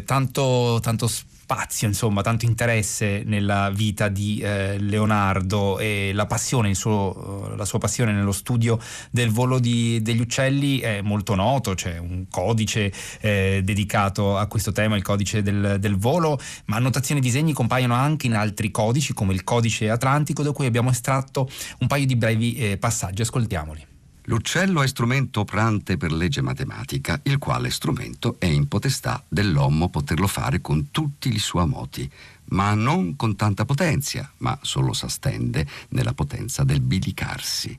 tanto, 0.06 0.80
tanto 0.82 1.08
spazio 1.08 1.31
spazio, 1.52 1.86
insomma, 1.86 2.22
tanto 2.22 2.46
interesse 2.46 3.24
nella 3.26 3.70
vita 3.72 4.08
di 4.08 4.40
eh, 4.40 4.78
Leonardo 4.80 5.80
e 5.80 6.12
la 6.14 6.26
passione, 6.26 6.74
suo, 6.74 7.54
la 7.58 7.66
sua 7.66 7.78
passione 7.78 8.14
nello 8.14 8.32
studio 8.32 8.80
del 9.10 9.32
volo 9.32 9.60
di, 9.60 10.02
degli 10.02 10.22
uccelli 10.22 10.80
è 10.80 11.02
molto 11.02 11.36
noto, 11.36 11.74
c'è 11.74 11.98
un 11.98 12.28
codice 12.30 12.94
eh, 13.20 13.60
dedicato 13.66 14.38
a 14.38 14.46
questo 14.48 14.72
tema, 14.72 14.96
il 14.96 15.04
codice 15.04 15.42
del, 15.42 15.76
del 15.78 15.98
volo, 15.98 16.40
ma 16.68 16.78
annotazioni 16.78 17.20
e 17.20 17.24
disegni 17.24 17.52
compaiono 17.52 17.96
anche 17.96 18.28
in 18.28 18.36
altri 18.36 18.72
codici 18.72 19.12
come 19.14 19.34
il 19.34 19.44
codice 19.44 19.90
atlantico 19.90 20.44
da 20.44 20.54
cui 20.54 20.68
abbiamo 20.68 20.90
estratto 20.90 21.50
un 21.80 21.88
paio 21.88 22.06
di 22.06 22.16
brevi 22.16 22.56
eh, 22.56 22.78
passaggi, 22.78 23.24
ascoltiamoli. 23.24 23.91
L'uccello 24.26 24.84
è 24.84 24.88
strumento 24.88 25.40
operante 25.40 25.98
per 25.98 26.12
legge 26.12 26.42
matematica, 26.42 27.20
il 27.24 27.40
quale 27.40 27.72
strumento 27.72 28.36
è 28.38 28.46
in 28.46 28.68
potestà 28.68 29.24
dell'uomo 29.28 29.90
poterlo 29.90 30.28
fare 30.28 30.62
con 30.62 30.92
tutti 30.92 31.34
i 31.34 31.40
suoi 31.40 31.68
moti, 31.68 32.10
ma 32.50 32.76
non 32.76 33.16
con 33.16 33.36
tanta 33.36 33.66
potenza, 33.66 34.32
ma 34.38 34.58
solo 34.62 34.94
s'astende 34.94 35.66
nella 35.90 36.14
potenza 36.14 36.64
del 36.64 36.82
bilicarsi. 36.82 37.78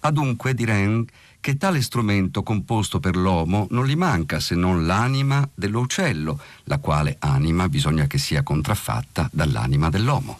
Adunque 0.00 0.54
direi 0.54 1.06
che 1.38 1.58
tale 1.58 1.82
strumento 1.82 2.42
composto 2.42 2.98
per 2.98 3.14
l'uomo 3.14 3.66
non 3.70 3.86
gli 3.86 3.96
manca 3.96 4.40
se 4.40 4.54
non 4.54 4.86
l'anima 4.86 5.46
dell'uccello, 5.54 6.40
la 6.64 6.78
quale 6.78 7.16
anima 7.18 7.68
bisogna 7.68 8.06
che 8.06 8.16
sia 8.16 8.42
contraffatta 8.42 9.28
dall'anima 9.30 9.90
dell'uomo. 9.90 10.38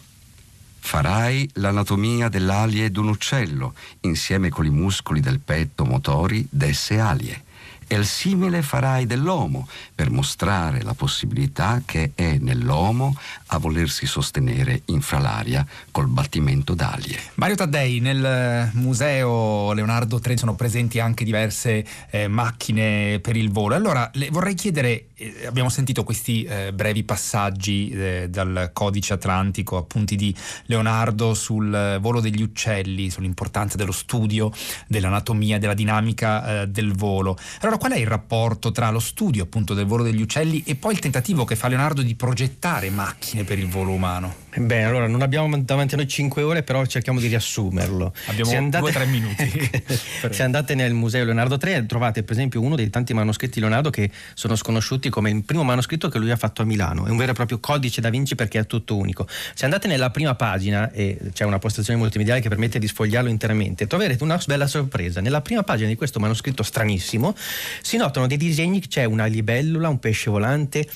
Farai 0.93 1.49
l'anatomia 1.53 2.29
dell'alie 2.29 2.91
d'un 2.91 3.07
uccello, 3.07 3.73
insieme 4.01 4.49
con 4.49 4.63
i 4.63 4.69
muscoli 4.69 5.21
del 5.21 5.39
petto 5.39 5.85
motori 5.85 6.45
d'esse 6.47 6.99
alie 6.99 7.41
e 7.87 7.95
il 7.95 8.05
simile 8.05 8.61
farai 8.61 9.05
dell'uomo 9.05 9.67
per 9.93 10.09
mostrare 10.09 10.81
la 10.81 10.93
possibilità 10.93 11.81
che 11.85 12.11
è 12.15 12.37
nell'uomo 12.39 13.15
a 13.47 13.57
volersi 13.57 14.05
sostenere 14.05 14.81
infra 14.85 15.19
l'aria 15.19 15.65
col 15.91 16.07
battimento 16.07 16.73
d'alie. 16.73 17.19
Mario 17.35 17.55
Taddei, 17.55 17.99
nel 17.99 18.71
museo 18.73 19.73
Leonardo 19.73 20.19
III 20.23 20.37
sono 20.37 20.55
presenti 20.55 20.99
anche 20.99 21.23
diverse 21.23 21.85
eh, 22.09 22.27
macchine 22.27 23.19
per 23.19 23.35
il 23.35 23.51
volo. 23.51 23.75
Allora 23.75 24.09
le 24.13 24.29
vorrei 24.31 24.55
chiedere, 24.55 25.07
eh, 25.15 25.45
abbiamo 25.45 25.69
sentito 25.69 26.03
questi 26.03 26.43
eh, 26.43 26.73
brevi 26.73 27.03
passaggi 27.03 27.89
eh, 27.89 28.27
dal 28.29 28.71
codice 28.73 29.13
atlantico, 29.13 29.77
appunti 29.77 30.15
di 30.15 30.35
Leonardo 30.65 31.33
sul 31.33 31.99
volo 32.01 32.19
degli 32.19 32.41
uccelli, 32.41 33.09
sull'importanza 33.09 33.77
dello 33.77 33.91
studio, 33.91 34.51
dell'anatomia, 34.87 35.59
della 35.59 35.73
dinamica 35.73 36.61
eh, 36.61 36.67
del 36.67 36.93
volo. 36.93 37.37
Allora 37.61 37.77
qual 37.77 37.93
è 37.93 37.97
il 37.97 38.07
rapporto 38.07 38.71
tra 38.71 38.89
lo 38.89 38.99
studio 38.99 39.43
appunto 39.43 39.73
del 39.73 39.85
volo 39.85 40.03
degli 40.03 40.21
uccelli 40.21 40.63
e 40.65 40.75
poi 40.75 40.93
il 40.93 40.99
tentativo 40.99 41.45
che 41.45 41.55
fa 41.55 41.67
Leonardo 41.67 42.01
di 42.01 42.15
progettare 42.15 42.89
macchine 42.89 43.43
per 43.43 43.59
il 43.59 43.67
volo 43.67 43.91
umano? 43.91 44.42
Bene, 44.55 44.85
allora 44.85 45.07
non 45.07 45.21
abbiamo 45.21 45.57
davanti 45.59 45.95
a 45.95 45.97
noi 45.97 46.07
5 46.07 46.41
ore, 46.43 46.63
però 46.63 46.85
cerchiamo 46.85 47.19
di 47.19 47.27
riassumerlo. 47.27 48.13
Abbiamo 48.27 48.51
2-3 48.51 49.07
minuti. 49.07 49.71
Se 50.29 50.43
andate 50.43 50.75
nel 50.75 50.93
museo 50.93 51.25
Leonardo 51.25 51.57
III 51.61 51.85
trovate 51.87 52.23
per 52.23 52.33
esempio 52.33 52.61
uno 52.61 52.75
dei 52.75 52.89
tanti 52.89 53.13
manoscritti 53.13 53.55
di 53.55 53.61
Leonardo 53.61 53.89
che 53.89 54.11
sono 54.35 54.55
sconosciuti 54.55 55.09
come 55.09 55.31
il 55.31 55.43
primo 55.43 55.63
manoscritto 55.63 56.07
che 56.07 56.19
lui 56.19 56.29
ha 56.29 56.35
fatto 56.35 56.61
a 56.61 56.65
Milano. 56.65 57.05
È 57.05 57.09
un 57.09 57.17
vero 57.17 57.31
e 57.31 57.33
proprio 57.33 57.59
codice 57.59 57.99
da 57.99 58.09
Vinci 58.09 58.35
perché 58.35 58.59
è 58.59 58.67
tutto 58.67 58.95
unico. 58.95 59.27
Se 59.53 59.65
andate 59.65 59.87
nella 59.87 60.11
prima 60.11 60.35
pagina 60.35 60.91
e 60.91 61.17
c'è 61.33 61.45
una 61.45 61.59
postazione 61.59 61.97
multimediale 61.99 62.39
che 62.39 62.49
permette 62.49 62.77
di 62.77 62.87
sfogliarlo 62.87 63.29
interamente, 63.29 63.87
troverete 63.87 64.23
una 64.23 64.39
bella 64.45 64.67
sorpresa. 64.67 65.19
Nella 65.19 65.41
prima 65.41 65.63
pagina 65.63 65.89
di 65.89 65.95
questo 65.95 66.19
manoscritto 66.19 66.61
stranissimo 66.61 67.35
si 67.81 67.97
notano 67.97 68.27
dei 68.27 68.37
disegni, 68.37 68.81
c'è 68.87 69.05
una 69.05 69.25
libellula, 69.25 69.89
un 69.89 69.99
pesce 69.99 70.29
volante, 70.29 70.87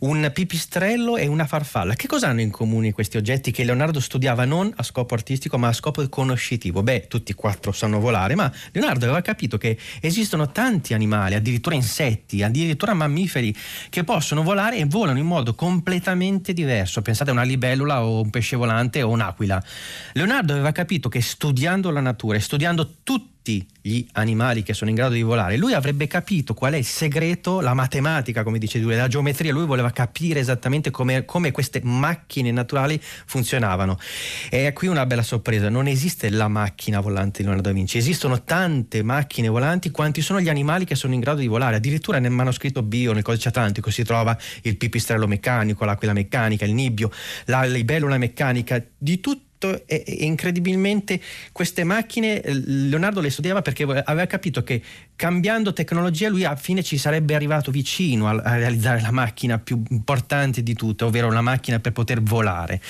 un 0.00 0.30
pipistrello 0.32 1.16
e 1.16 1.26
una 1.26 1.46
farfalla. 1.46 1.94
Che 1.94 2.06
cosa 2.06 2.28
hanno 2.28 2.40
in 2.40 2.50
comune 2.50 2.92
questi 2.92 3.03
oggetti 3.16 3.50
che 3.50 3.64
Leonardo 3.64 4.00
studiava 4.00 4.44
non 4.44 4.72
a 4.74 4.82
scopo 4.82 5.14
artistico 5.14 5.58
ma 5.58 5.68
a 5.68 5.72
scopo 5.72 6.06
conoscitivo? 6.08 6.82
Beh, 6.82 7.06
tutti 7.08 7.32
e 7.32 7.34
quattro 7.34 7.72
sanno 7.72 8.00
volare, 8.00 8.34
ma 8.34 8.50
Leonardo 8.72 9.04
aveva 9.04 9.20
capito 9.20 9.58
che 9.58 9.78
esistono 10.00 10.50
tanti 10.50 10.94
animali, 10.94 11.34
addirittura 11.34 11.74
insetti, 11.74 12.42
addirittura 12.42 12.94
mammiferi 12.94 13.54
che 13.90 14.04
possono 14.04 14.42
volare 14.42 14.78
e 14.78 14.86
volano 14.86 15.18
in 15.18 15.26
modo 15.26 15.54
completamente 15.54 16.52
diverso. 16.52 17.02
Pensate 17.02 17.30
a 17.30 17.32
una 17.34 17.42
libellula 17.42 18.04
o 18.04 18.22
un 18.22 18.30
pesce 18.30 18.56
volante 18.56 19.02
o 19.02 19.10
un'aquila. 19.10 19.62
Leonardo 20.12 20.52
aveva 20.52 20.72
capito 20.72 21.08
che 21.08 21.20
studiando 21.20 21.90
la 21.90 22.00
natura 22.00 22.36
e 22.36 22.40
studiando 22.40 22.96
tutti 23.02 23.32
tutti 23.44 23.66
gli 23.82 24.06
animali 24.12 24.62
che 24.62 24.72
sono 24.72 24.88
in 24.88 24.96
grado 24.96 25.12
di 25.12 25.20
volare, 25.20 25.58
lui 25.58 25.74
avrebbe 25.74 26.06
capito 26.06 26.54
qual 26.54 26.72
è 26.72 26.78
il 26.78 26.86
segreto, 26.86 27.60
la 27.60 27.74
matematica, 27.74 28.42
come 28.42 28.58
dice 28.58 28.78
lui, 28.78 28.96
la 28.96 29.06
geometria, 29.06 29.52
lui 29.52 29.66
voleva 29.66 29.90
capire 29.90 30.40
esattamente 30.40 30.90
come, 30.90 31.26
come 31.26 31.50
queste 31.50 31.82
macchine 31.82 32.50
naturali 32.50 32.98
funzionavano. 33.26 33.98
E 34.48 34.72
qui 34.72 34.88
una 34.88 35.04
bella 35.04 35.22
sorpresa, 35.22 35.68
non 35.68 35.86
esiste 35.86 36.30
la 36.30 36.48
macchina 36.48 37.00
volante 37.00 37.38
di 37.38 37.42
Leonardo 37.42 37.68
da 37.68 37.74
Vinci, 37.74 37.98
esistono 37.98 38.42
tante 38.44 39.02
macchine 39.02 39.48
volanti 39.48 39.90
quanti 39.90 40.22
sono 40.22 40.40
gli 40.40 40.48
animali 40.48 40.86
che 40.86 40.94
sono 40.94 41.12
in 41.12 41.20
grado 41.20 41.40
di 41.40 41.46
volare, 41.46 41.76
addirittura 41.76 42.18
nel 42.18 42.30
manoscritto 42.30 42.82
bio, 42.82 43.12
nel 43.12 43.22
codice 43.22 43.48
atlantico, 43.48 43.90
si 43.90 44.04
trova 44.04 44.34
il 44.62 44.78
pipistrello 44.78 45.26
meccanico, 45.26 45.84
l'aquila 45.84 46.14
meccanica, 46.14 46.64
il 46.64 46.72
nibbio, 46.72 47.10
la 47.44 47.64
libellula 47.64 48.16
meccanica, 48.16 48.82
di 48.96 49.20
tutti 49.20 49.52
fatto 49.64 49.82
e, 49.86 50.04
e 50.06 50.24
incredibilmente 50.24 51.20
queste 51.52 51.84
macchine 51.84 52.40
eh, 52.40 52.52
Leonardo 52.52 53.20
le 53.20 53.30
studiava 53.30 53.62
perché 53.62 53.84
aveva 53.84 54.26
capito 54.26 54.62
che 54.62 54.82
cambiando 55.16 55.72
tecnologia 55.72 56.28
lui 56.28 56.44
a 56.44 56.56
fine 56.56 56.82
ci 56.82 56.98
sarebbe 56.98 57.34
arrivato 57.34 57.70
vicino 57.70 58.28
a, 58.28 58.32
a 58.32 58.56
realizzare 58.56 59.00
la 59.00 59.10
macchina 59.10 59.58
più 59.58 59.82
importante 59.90 60.62
di 60.62 60.74
tutte, 60.74 61.04
ovvero 61.04 61.30
la 61.30 61.40
macchina 61.40 61.78
per 61.78 61.92
poter 61.92 62.20
volare. 62.20 62.80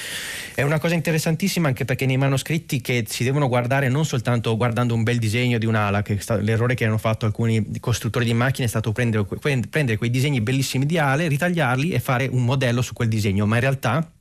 È 0.54 0.62
una 0.62 0.78
cosa 0.78 0.94
interessantissima 0.94 1.68
anche 1.68 1.84
perché 1.84 2.06
nei 2.06 2.16
manoscritti 2.16 2.80
che 2.80 3.04
si 3.06 3.24
devono 3.24 3.48
guardare 3.48 3.88
non 3.88 4.04
soltanto 4.04 4.56
guardando 4.56 4.94
un 4.94 5.02
bel 5.02 5.18
disegno 5.18 5.58
di 5.58 5.66
un'ala, 5.66 6.02
che 6.02 6.18
sta, 6.18 6.36
l'errore 6.36 6.74
che 6.74 6.86
hanno 6.86 6.98
fatto 6.98 7.26
alcuni 7.26 7.64
costruttori 7.80 8.24
di 8.24 8.34
macchine 8.34 8.66
è 8.66 8.70
stato 8.70 8.92
prendere, 8.92 9.24
prendere 9.68 9.96
quei 9.98 10.10
disegni 10.10 10.40
bellissimi 10.40 10.86
di 10.86 10.98
ale, 10.98 11.28
ritagliarli 11.28 11.90
e 11.90 12.00
fare 12.00 12.26
un 12.30 12.44
modello 12.44 12.80
su 12.82 12.94
quel 12.94 13.08
disegno, 13.08 13.46
ma 13.46 13.56
in 13.56 13.60
realtà 13.60 14.13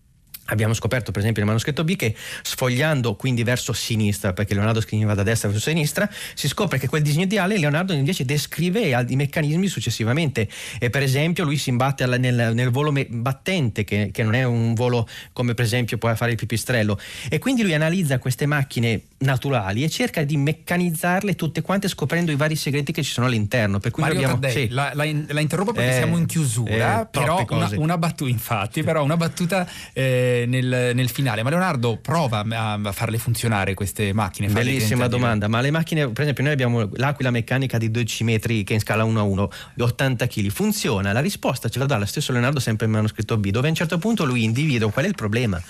Abbiamo 0.47 0.73
scoperto 0.73 1.11
per 1.11 1.21
esempio 1.21 1.41
nel 1.41 1.51
manoscritto 1.51 1.85
B 1.85 1.95
che 1.95 2.13
sfogliando 2.41 3.15
quindi 3.15 3.43
verso 3.43 3.71
sinistra, 3.71 4.33
perché 4.33 4.53
Leonardo 4.53 4.81
scriveva 4.81 5.13
da 5.13 5.23
destra 5.23 5.47
verso 5.47 5.69
sinistra, 5.69 6.09
si 6.33 6.49
scopre 6.49 6.77
che 6.77 6.89
quel 6.89 7.01
disegno 7.01 7.23
ideale 7.23 7.57
Leonardo 7.57 7.93
invece 7.93 8.25
descrive 8.25 8.81
i 9.07 9.15
meccanismi 9.15 9.67
successivamente. 9.67 10.49
E 10.79 10.89
per 10.89 11.01
esempio 11.01 11.45
lui 11.45 11.57
si 11.57 11.69
imbatte 11.69 12.05
nel, 12.05 12.51
nel 12.53 12.69
volo 12.71 12.91
battente, 13.07 13.85
che, 13.85 14.09
che, 14.11 14.23
non 14.23 14.35
è 14.35 14.43
un 14.43 14.73
volo 14.73 15.07
come 15.31 15.53
per 15.53 15.63
esempio 15.63 15.97
può 15.97 16.13
fare 16.13 16.31
il 16.31 16.37
pipistrello. 16.37 16.99
E 17.29 17.39
quindi 17.39 17.61
lui 17.61 17.73
analizza 17.73 18.19
queste 18.19 18.45
macchine 18.45 19.03
naturali 19.19 19.85
e 19.85 19.89
cerca 19.89 20.23
di 20.25 20.35
meccanizzarle 20.35 21.35
tutte 21.35 21.61
quante 21.61 21.87
scoprendo 21.87 22.31
i 22.31 22.35
vari 22.35 22.57
segreti 22.57 22.91
che 22.91 23.01
ci 23.01 23.13
sono 23.13 23.27
all'interno. 23.27 23.79
Per 23.79 23.91
cui 23.91 24.03
abbiamo, 24.03 24.33
Taddei, 24.33 24.51
sì. 24.51 24.67
la, 24.69 24.91
la, 24.93 25.05
la, 25.27 25.39
interrompo 25.39 25.71
perché 25.71 25.91
eh, 25.91 25.97
siamo 25.97 26.17
in 26.17 26.25
chiusura, 26.25 27.03
eh, 27.03 27.05
però 27.05 27.45
una, 27.49 27.69
una, 27.77 27.97
battuta, 27.97 28.29
infatti, 28.29 28.83
però 28.83 29.05
una 29.05 29.15
battuta... 29.15 29.65
Eh, 29.93 30.31
nel, 30.45 30.91
nel, 30.93 31.09
finale. 31.09 31.43
Ma 31.43 31.49
Leonardo 31.49 31.97
prova 31.97 32.45
a, 32.47 32.91
farle 32.91 33.17
funzionare 33.17 33.73
queste 33.73 34.13
macchine. 34.13 34.47
Bellissima 34.47 35.07
domanda, 35.07 35.47
ma 35.47 35.61
le 35.61 35.71
macchine, 35.71 36.09
per 36.09 36.21
esempio 36.21 36.43
noi 36.43 36.53
abbiamo 36.53 36.89
l'aquila 36.93 37.31
meccanica 37.31 37.77
di 37.77 37.89
12 37.91 38.23
metri 38.23 38.63
che 38.63 38.73
è 38.73 38.75
in 38.75 38.81
scala 38.81 39.03
1 39.03 39.19
a 39.19 39.23
1, 39.23 39.49
80 39.79 40.27
kg, 40.27 40.49
funziona? 40.49 41.11
La 41.11 41.19
risposta 41.19 41.69
ce 41.69 41.79
la 41.79 41.85
dà 41.85 41.97
lo 41.97 42.05
stesso 42.05 42.31
Leonardo 42.31 42.59
sempre 42.59 42.85
nel 42.85 42.95
manoscritto 42.95 43.37
B, 43.37 43.49
dove 43.49 43.67
a 43.67 43.69
un 43.69 43.75
certo 43.75 43.97
punto 43.97 44.25
lui 44.25 44.43
individua 44.43 44.91
qual 44.91 45.05
è 45.05 45.07
il 45.07 45.15
problema. 45.15 45.61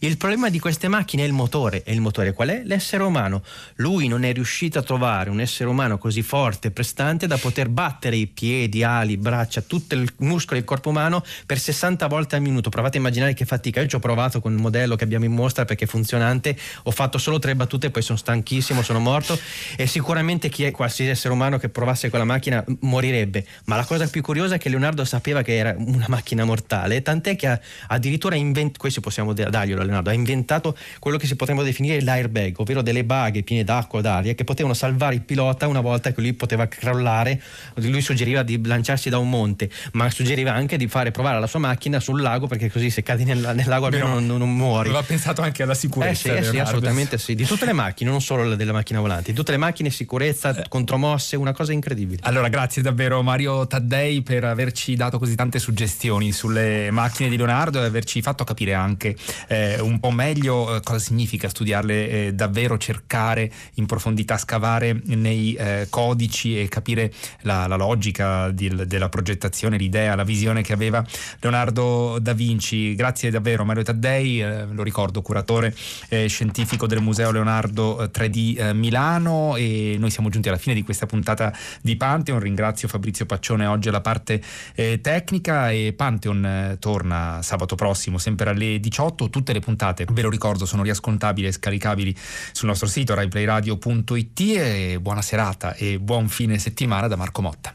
Il 0.00 0.16
problema 0.16 0.48
di 0.48 0.58
queste 0.58 0.88
macchine 0.88 1.24
è 1.24 1.26
il 1.26 1.32
motore, 1.32 1.82
e 1.82 1.92
il 1.92 2.00
motore 2.00 2.32
qual 2.32 2.48
è? 2.48 2.62
L'essere 2.64 3.02
umano. 3.02 3.42
Lui 3.76 4.08
non 4.08 4.24
è 4.24 4.32
riuscito 4.32 4.78
a 4.78 4.82
trovare 4.82 5.30
un 5.30 5.40
essere 5.40 5.68
umano 5.68 5.98
così 5.98 6.22
forte 6.22 6.68
e 6.68 6.70
prestante 6.70 7.26
da 7.26 7.36
poter 7.36 7.68
battere 7.68 8.16
i 8.16 8.26
piedi, 8.26 8.82
ali, 8.82 9.16
braccia, 9.16 9.60
tutto 9.62 9.94
il 9.94 10.08
muscolo 10.18 10.58
del 10.58 10.64
corpo 10.64 10.90
umano 10.90 11.24
per 11.46 11.58
60 11.58 12.06
volte 12.06 12.36
al 12.36 12.42
minuto. 12.42 12.68
Provate 12.70 12.96
a 12.96 13.00
immaginare 13.00 13.34
che 13.34 13.44
fatica. 13.44 13.80
Io 13.80 13.86
ci 13.86 13.96
ho 13.96 13.98
provato 13.98 14.09
con 14.40 14.52
il 14.52 14.58
modello 14.58 14.96
che 14.96 15.04
abbiamo 15.04 15.24
in 15.24 15.32
mostra 15.32 15.64
perché 15.64 15.84
è 15.84 15.88
funzionante, 15.88 16.56
ho 16.84 16.90
fatto 16.90 17.18
solo 17.18 17.38
tre 17.38 17.54
battute, 17.54 17.90
poi 17.90 18.02
sono 18.02 18.18
stanchissimo, 18.18 18.82
sono 18.82 18.98
morto 18.98 19.38
e 19.76 19.86
sicuramente 19.86 20.48
chi 20.48 20.64
è 20.64 20.70
qualsiasi 20.70 21.10
essere 21.10 21.32
umano 21.32 21.58
che 21.58 21.68
provasse 21.68 22.10
quella 22.10 22.24
macchina 22.24 22.64
morirebbe. 22.80 23.46
Ma 23.66 23.76
la 23.76 23.84
cosa 23.84 24.06
più 24.08 24.22
curiosa 24.22 24.56
è 24.56 24.58
che 24.58 24.68
Leonardo 24.68 25.04
sapeva 25.04 25.42
che 25.42 25.56
era 25.56 25.74
una 25.78 26.06
macchina 26.08 26.44
mortale, 26.44 27.02
tant'è 27.02 27.36
che 27.36 27.46
ha 27.46 27.60
addirittura 27.88 28.34
inventato, 28.36 28.78
questo 28.78 29.00
possiamo 29.00 29.32
darglielo 29.32 29.82
Leonardo, 29.82 30.10
ha 30.10 30.14
inventato 30.14 30.76
quello 30.98 31.16
che 31.16 31.26
si 31.26 31.36
potremmo 31.36 31.62
definire 31.62 32.00
l'airbag, 32.02 32.58
ovvero 32.58 32.82
delle 32.82 33.04
baghe 33.04 33.42
piene 33.42 33.64
d'acqua 33.64 33.98
o 33.98 34.02
d'aria 34.02 34.34
che 34.34 34.44
potevano 34.44 34.74
salvare 34.74 35.14
il 35.14 35.22
pilota 35.22 35.66
una 35.66 35.80
volta 35.80 36.12
che 36.12 36.20
lui 36.20 36.32
poteva 36.32 36.66
crollare, 36.66 37.40
lui 37.74 38.00
suggeriva 38.00 38.42
di 38.42 38.60
lanciarsi 38.64 39.08
da 39.08 39.18
un 39.18 39.28
monte, 39.28 39.70
ma 39.92 40.10
suggeriva 40.10 40.52
anche 40.52 40.76
di 40.76 40.88
fare 40.88 41.10
provare 41.10 41.38
la 41.40 41.46
sua 41.46 41.60
macchina 41.60 42.00
sul 42.00 42.20
lago 42.20 42.46
perché 42.46 42.70
così 42.70 42.90
se 42.90 43.02
cadi 43.02 43.24
nel, 43.24 43.52
nel 43.54 43.66
lago 43.66 43.86
almeno 44.04 44.26
non, 44.26 44.38
non, 44.38 44.56
muori. 44.56 44.88
Aveva 44.88 45.04
pensato 45.04 45.42
anche 45.42 45.62
alla 45.62 45.74
sicurezza. 45.74 46.34
Eh 46.34 46.42
sì, 46.42 46.48
eh 46.48 46.50
sì, 46.50 46.58
assolutamente 46.58 47.18
sì. 47.18 47.34
Di 47.34 47.44
tutte 47.44 47.64
le 47.64 47.72
macchine, 47.72 48.10
non 48.10 48.20
solo 48.20 48.54
delle 48.54 48.72
macchine 48.72 48.98
volanti, 48.98 49.30
di 49.30 49.36
tutte 49.36 49.52
le 49.52 49.58
macchine, 49.58 49.90
sicurezza, 49.90 50.54
eh. 50.54 50.68
contromosse, 50.68 51.36
una 51.36 51.52
cosa 51.52 51.72
incredibile. 51.72 52.20
Allora, 52.24 52.48
grazie 52.48 52.82
davvero 52.82 53.22
Mario 53.22 53.66
Taddei 53.66 54.22
per 54.22 54.44
averci 54.44 54.96
dato 54.96 55.18
così 55.18 55.34
tante 55.34 55.58
suggestioni 55.58 56.32
sulle 56.32 56.90
macchine 56.90 57.28
di 57.28 57.36
Leonardo 57.36 57.82
e 57.82 57.86
averci 57.86 58.22
fatto 58.22 58.44
capire 58.44 58.74
anche 58.74 59.16
eh, 59.48 59.80
un 59.80 60.00
po' 60.00 60.10
meglio 60.10 60.76
eh, 60.76 60.80
cosa 60.82 60.98
significa 60.98 61.48
studiarle 61.48 62.08
eh, 62.08 62.34
davvero, 62.34 62.78
cercare 62.78 63.50
in 63.74 63.86
profondità, 63.86 64.36
scavare 64.38 65.00
nei 65.04 65.58
codici 65.88 66.60
e 66.60 66.68
capire 66.68 67.12
la, 67.42 67.66
la 67.66 67.76
logica 67.76 68.50
di, 68.50 68.68
della 68.86 69.08
progettazione, 69.08 69.76
l'idea, 69.76 70.14
la 70.14 70.24
visione 70.24 70.62
che 70.62 70.72
aveva 70.72 71.04
Leonardo 71.40 72.18
da 72.20 72.32
Vinci. 72.32 72.94
Grazie 72.94 73.30
davvero 73.30 73.64
Mario 73.64 73.82
Taddei 73.82 73.89
Taddei, 73.90 74.40
eh, 74.40 74.66
lo 74.66 74.84
ricordo, 74.84 75.20
curatore 75.20 75.74
eh, 76.08 76.28
scientifico 76.28 76.86
del 76.86 77.00
Museo 77.00 77.32
Leonardo 77.32 78.04
3D 78.04 78.58
eh, 78.58 78.72
Milano 78.72 79.56
e 79.56 79.96
noi 79.98 80.10
siamo 80.10 80.28
giunti 80.28 80.48
alla 80.48 80.58
fine 80.58 80.74
di 80.74 80.82
questa 80.82 81.06
puntata 81.06 81.52
di 81.82 81.96
Pantheon. 81.96 82.38
Ringrazio 82.38 82.86
Fabrizio 82.86 83.26
Paccione 83.26 83.66
oggi 83.66 83.88
alla 83.88 84.00
parte 84.00 84.40
eh, 84.74 85.00
tecnica 85.00 85.70
e 85.70 85.92
Pantheon 85.96 86.76
torna 86.78 87.40
sabato 87.42 87.74
prossimo 87.74 88.18
sempre 88.18 88.50
alle 88.50 88.78
18. 88.78 89.28
Tutte 89.28 89.52
le 89.52 89.60
puntate, 89.60 90.06
ve 90.08 90.22
lo 90.22 90.30
ricordo, 90.30 90.66
sono 90.66 90.84
riascoltabili 90.84 91.48
e 91.48 91.52
scaricabili 91.52 92.16
sul 92.52 92.68
nostro 92.68 92.86
sito 92.86 93.14
raiplayradio.it 93.14 94.40
e 94.40 94.98
buona 95.00 95.22
serata 95.22 95.74
e 95.74 95.98
buon 95.98 96.28
fine 96.28 96.58
settimana 96.58 97.08
da 97.08 97.16
Marco 97.16 97.42
Motta. 97.42 97.74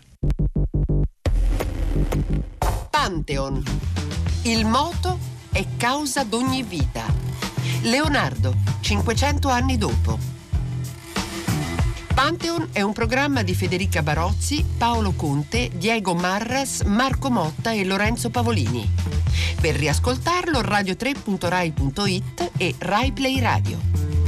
Pantheon. 2.89 3.63
Il 4.43 4.65
moto 4.65 5.34
è 5.55 5.65
causa 5.77 6.25
d'ogni 6.25 6.63
vita. 6.63 7.05
Leonardo, 7.83 8.55
500 8.81 9.47
anni 9.47 9.77
dopo. 9.77 10.19
Pantheon 12.13 12.67
è 12.73 12.81
un 12.81 12.91
programma 12.91 13.41
di 13.41 13.55
Federica 13.55 14.03
Barozzi, 14.03 14.65
Paolo 14.77 15.13
Conte, 15.13 15.69
Diego 15.73 16.13
Marras, 16.13 16.81
Marco 16.81 17.31
Motta 17.31 17.71
e 17.71 17.85
Lorenzo 17.85 18.29
Pavolini. 18.29 18.85
Per 19.61 19.75
riascoltarlo 19.75 20.59
radio3.rai.it 20.59 22.51
e 22.57 22.75
RaiPlay 22.77 23.39
Radio. 23.39 24.24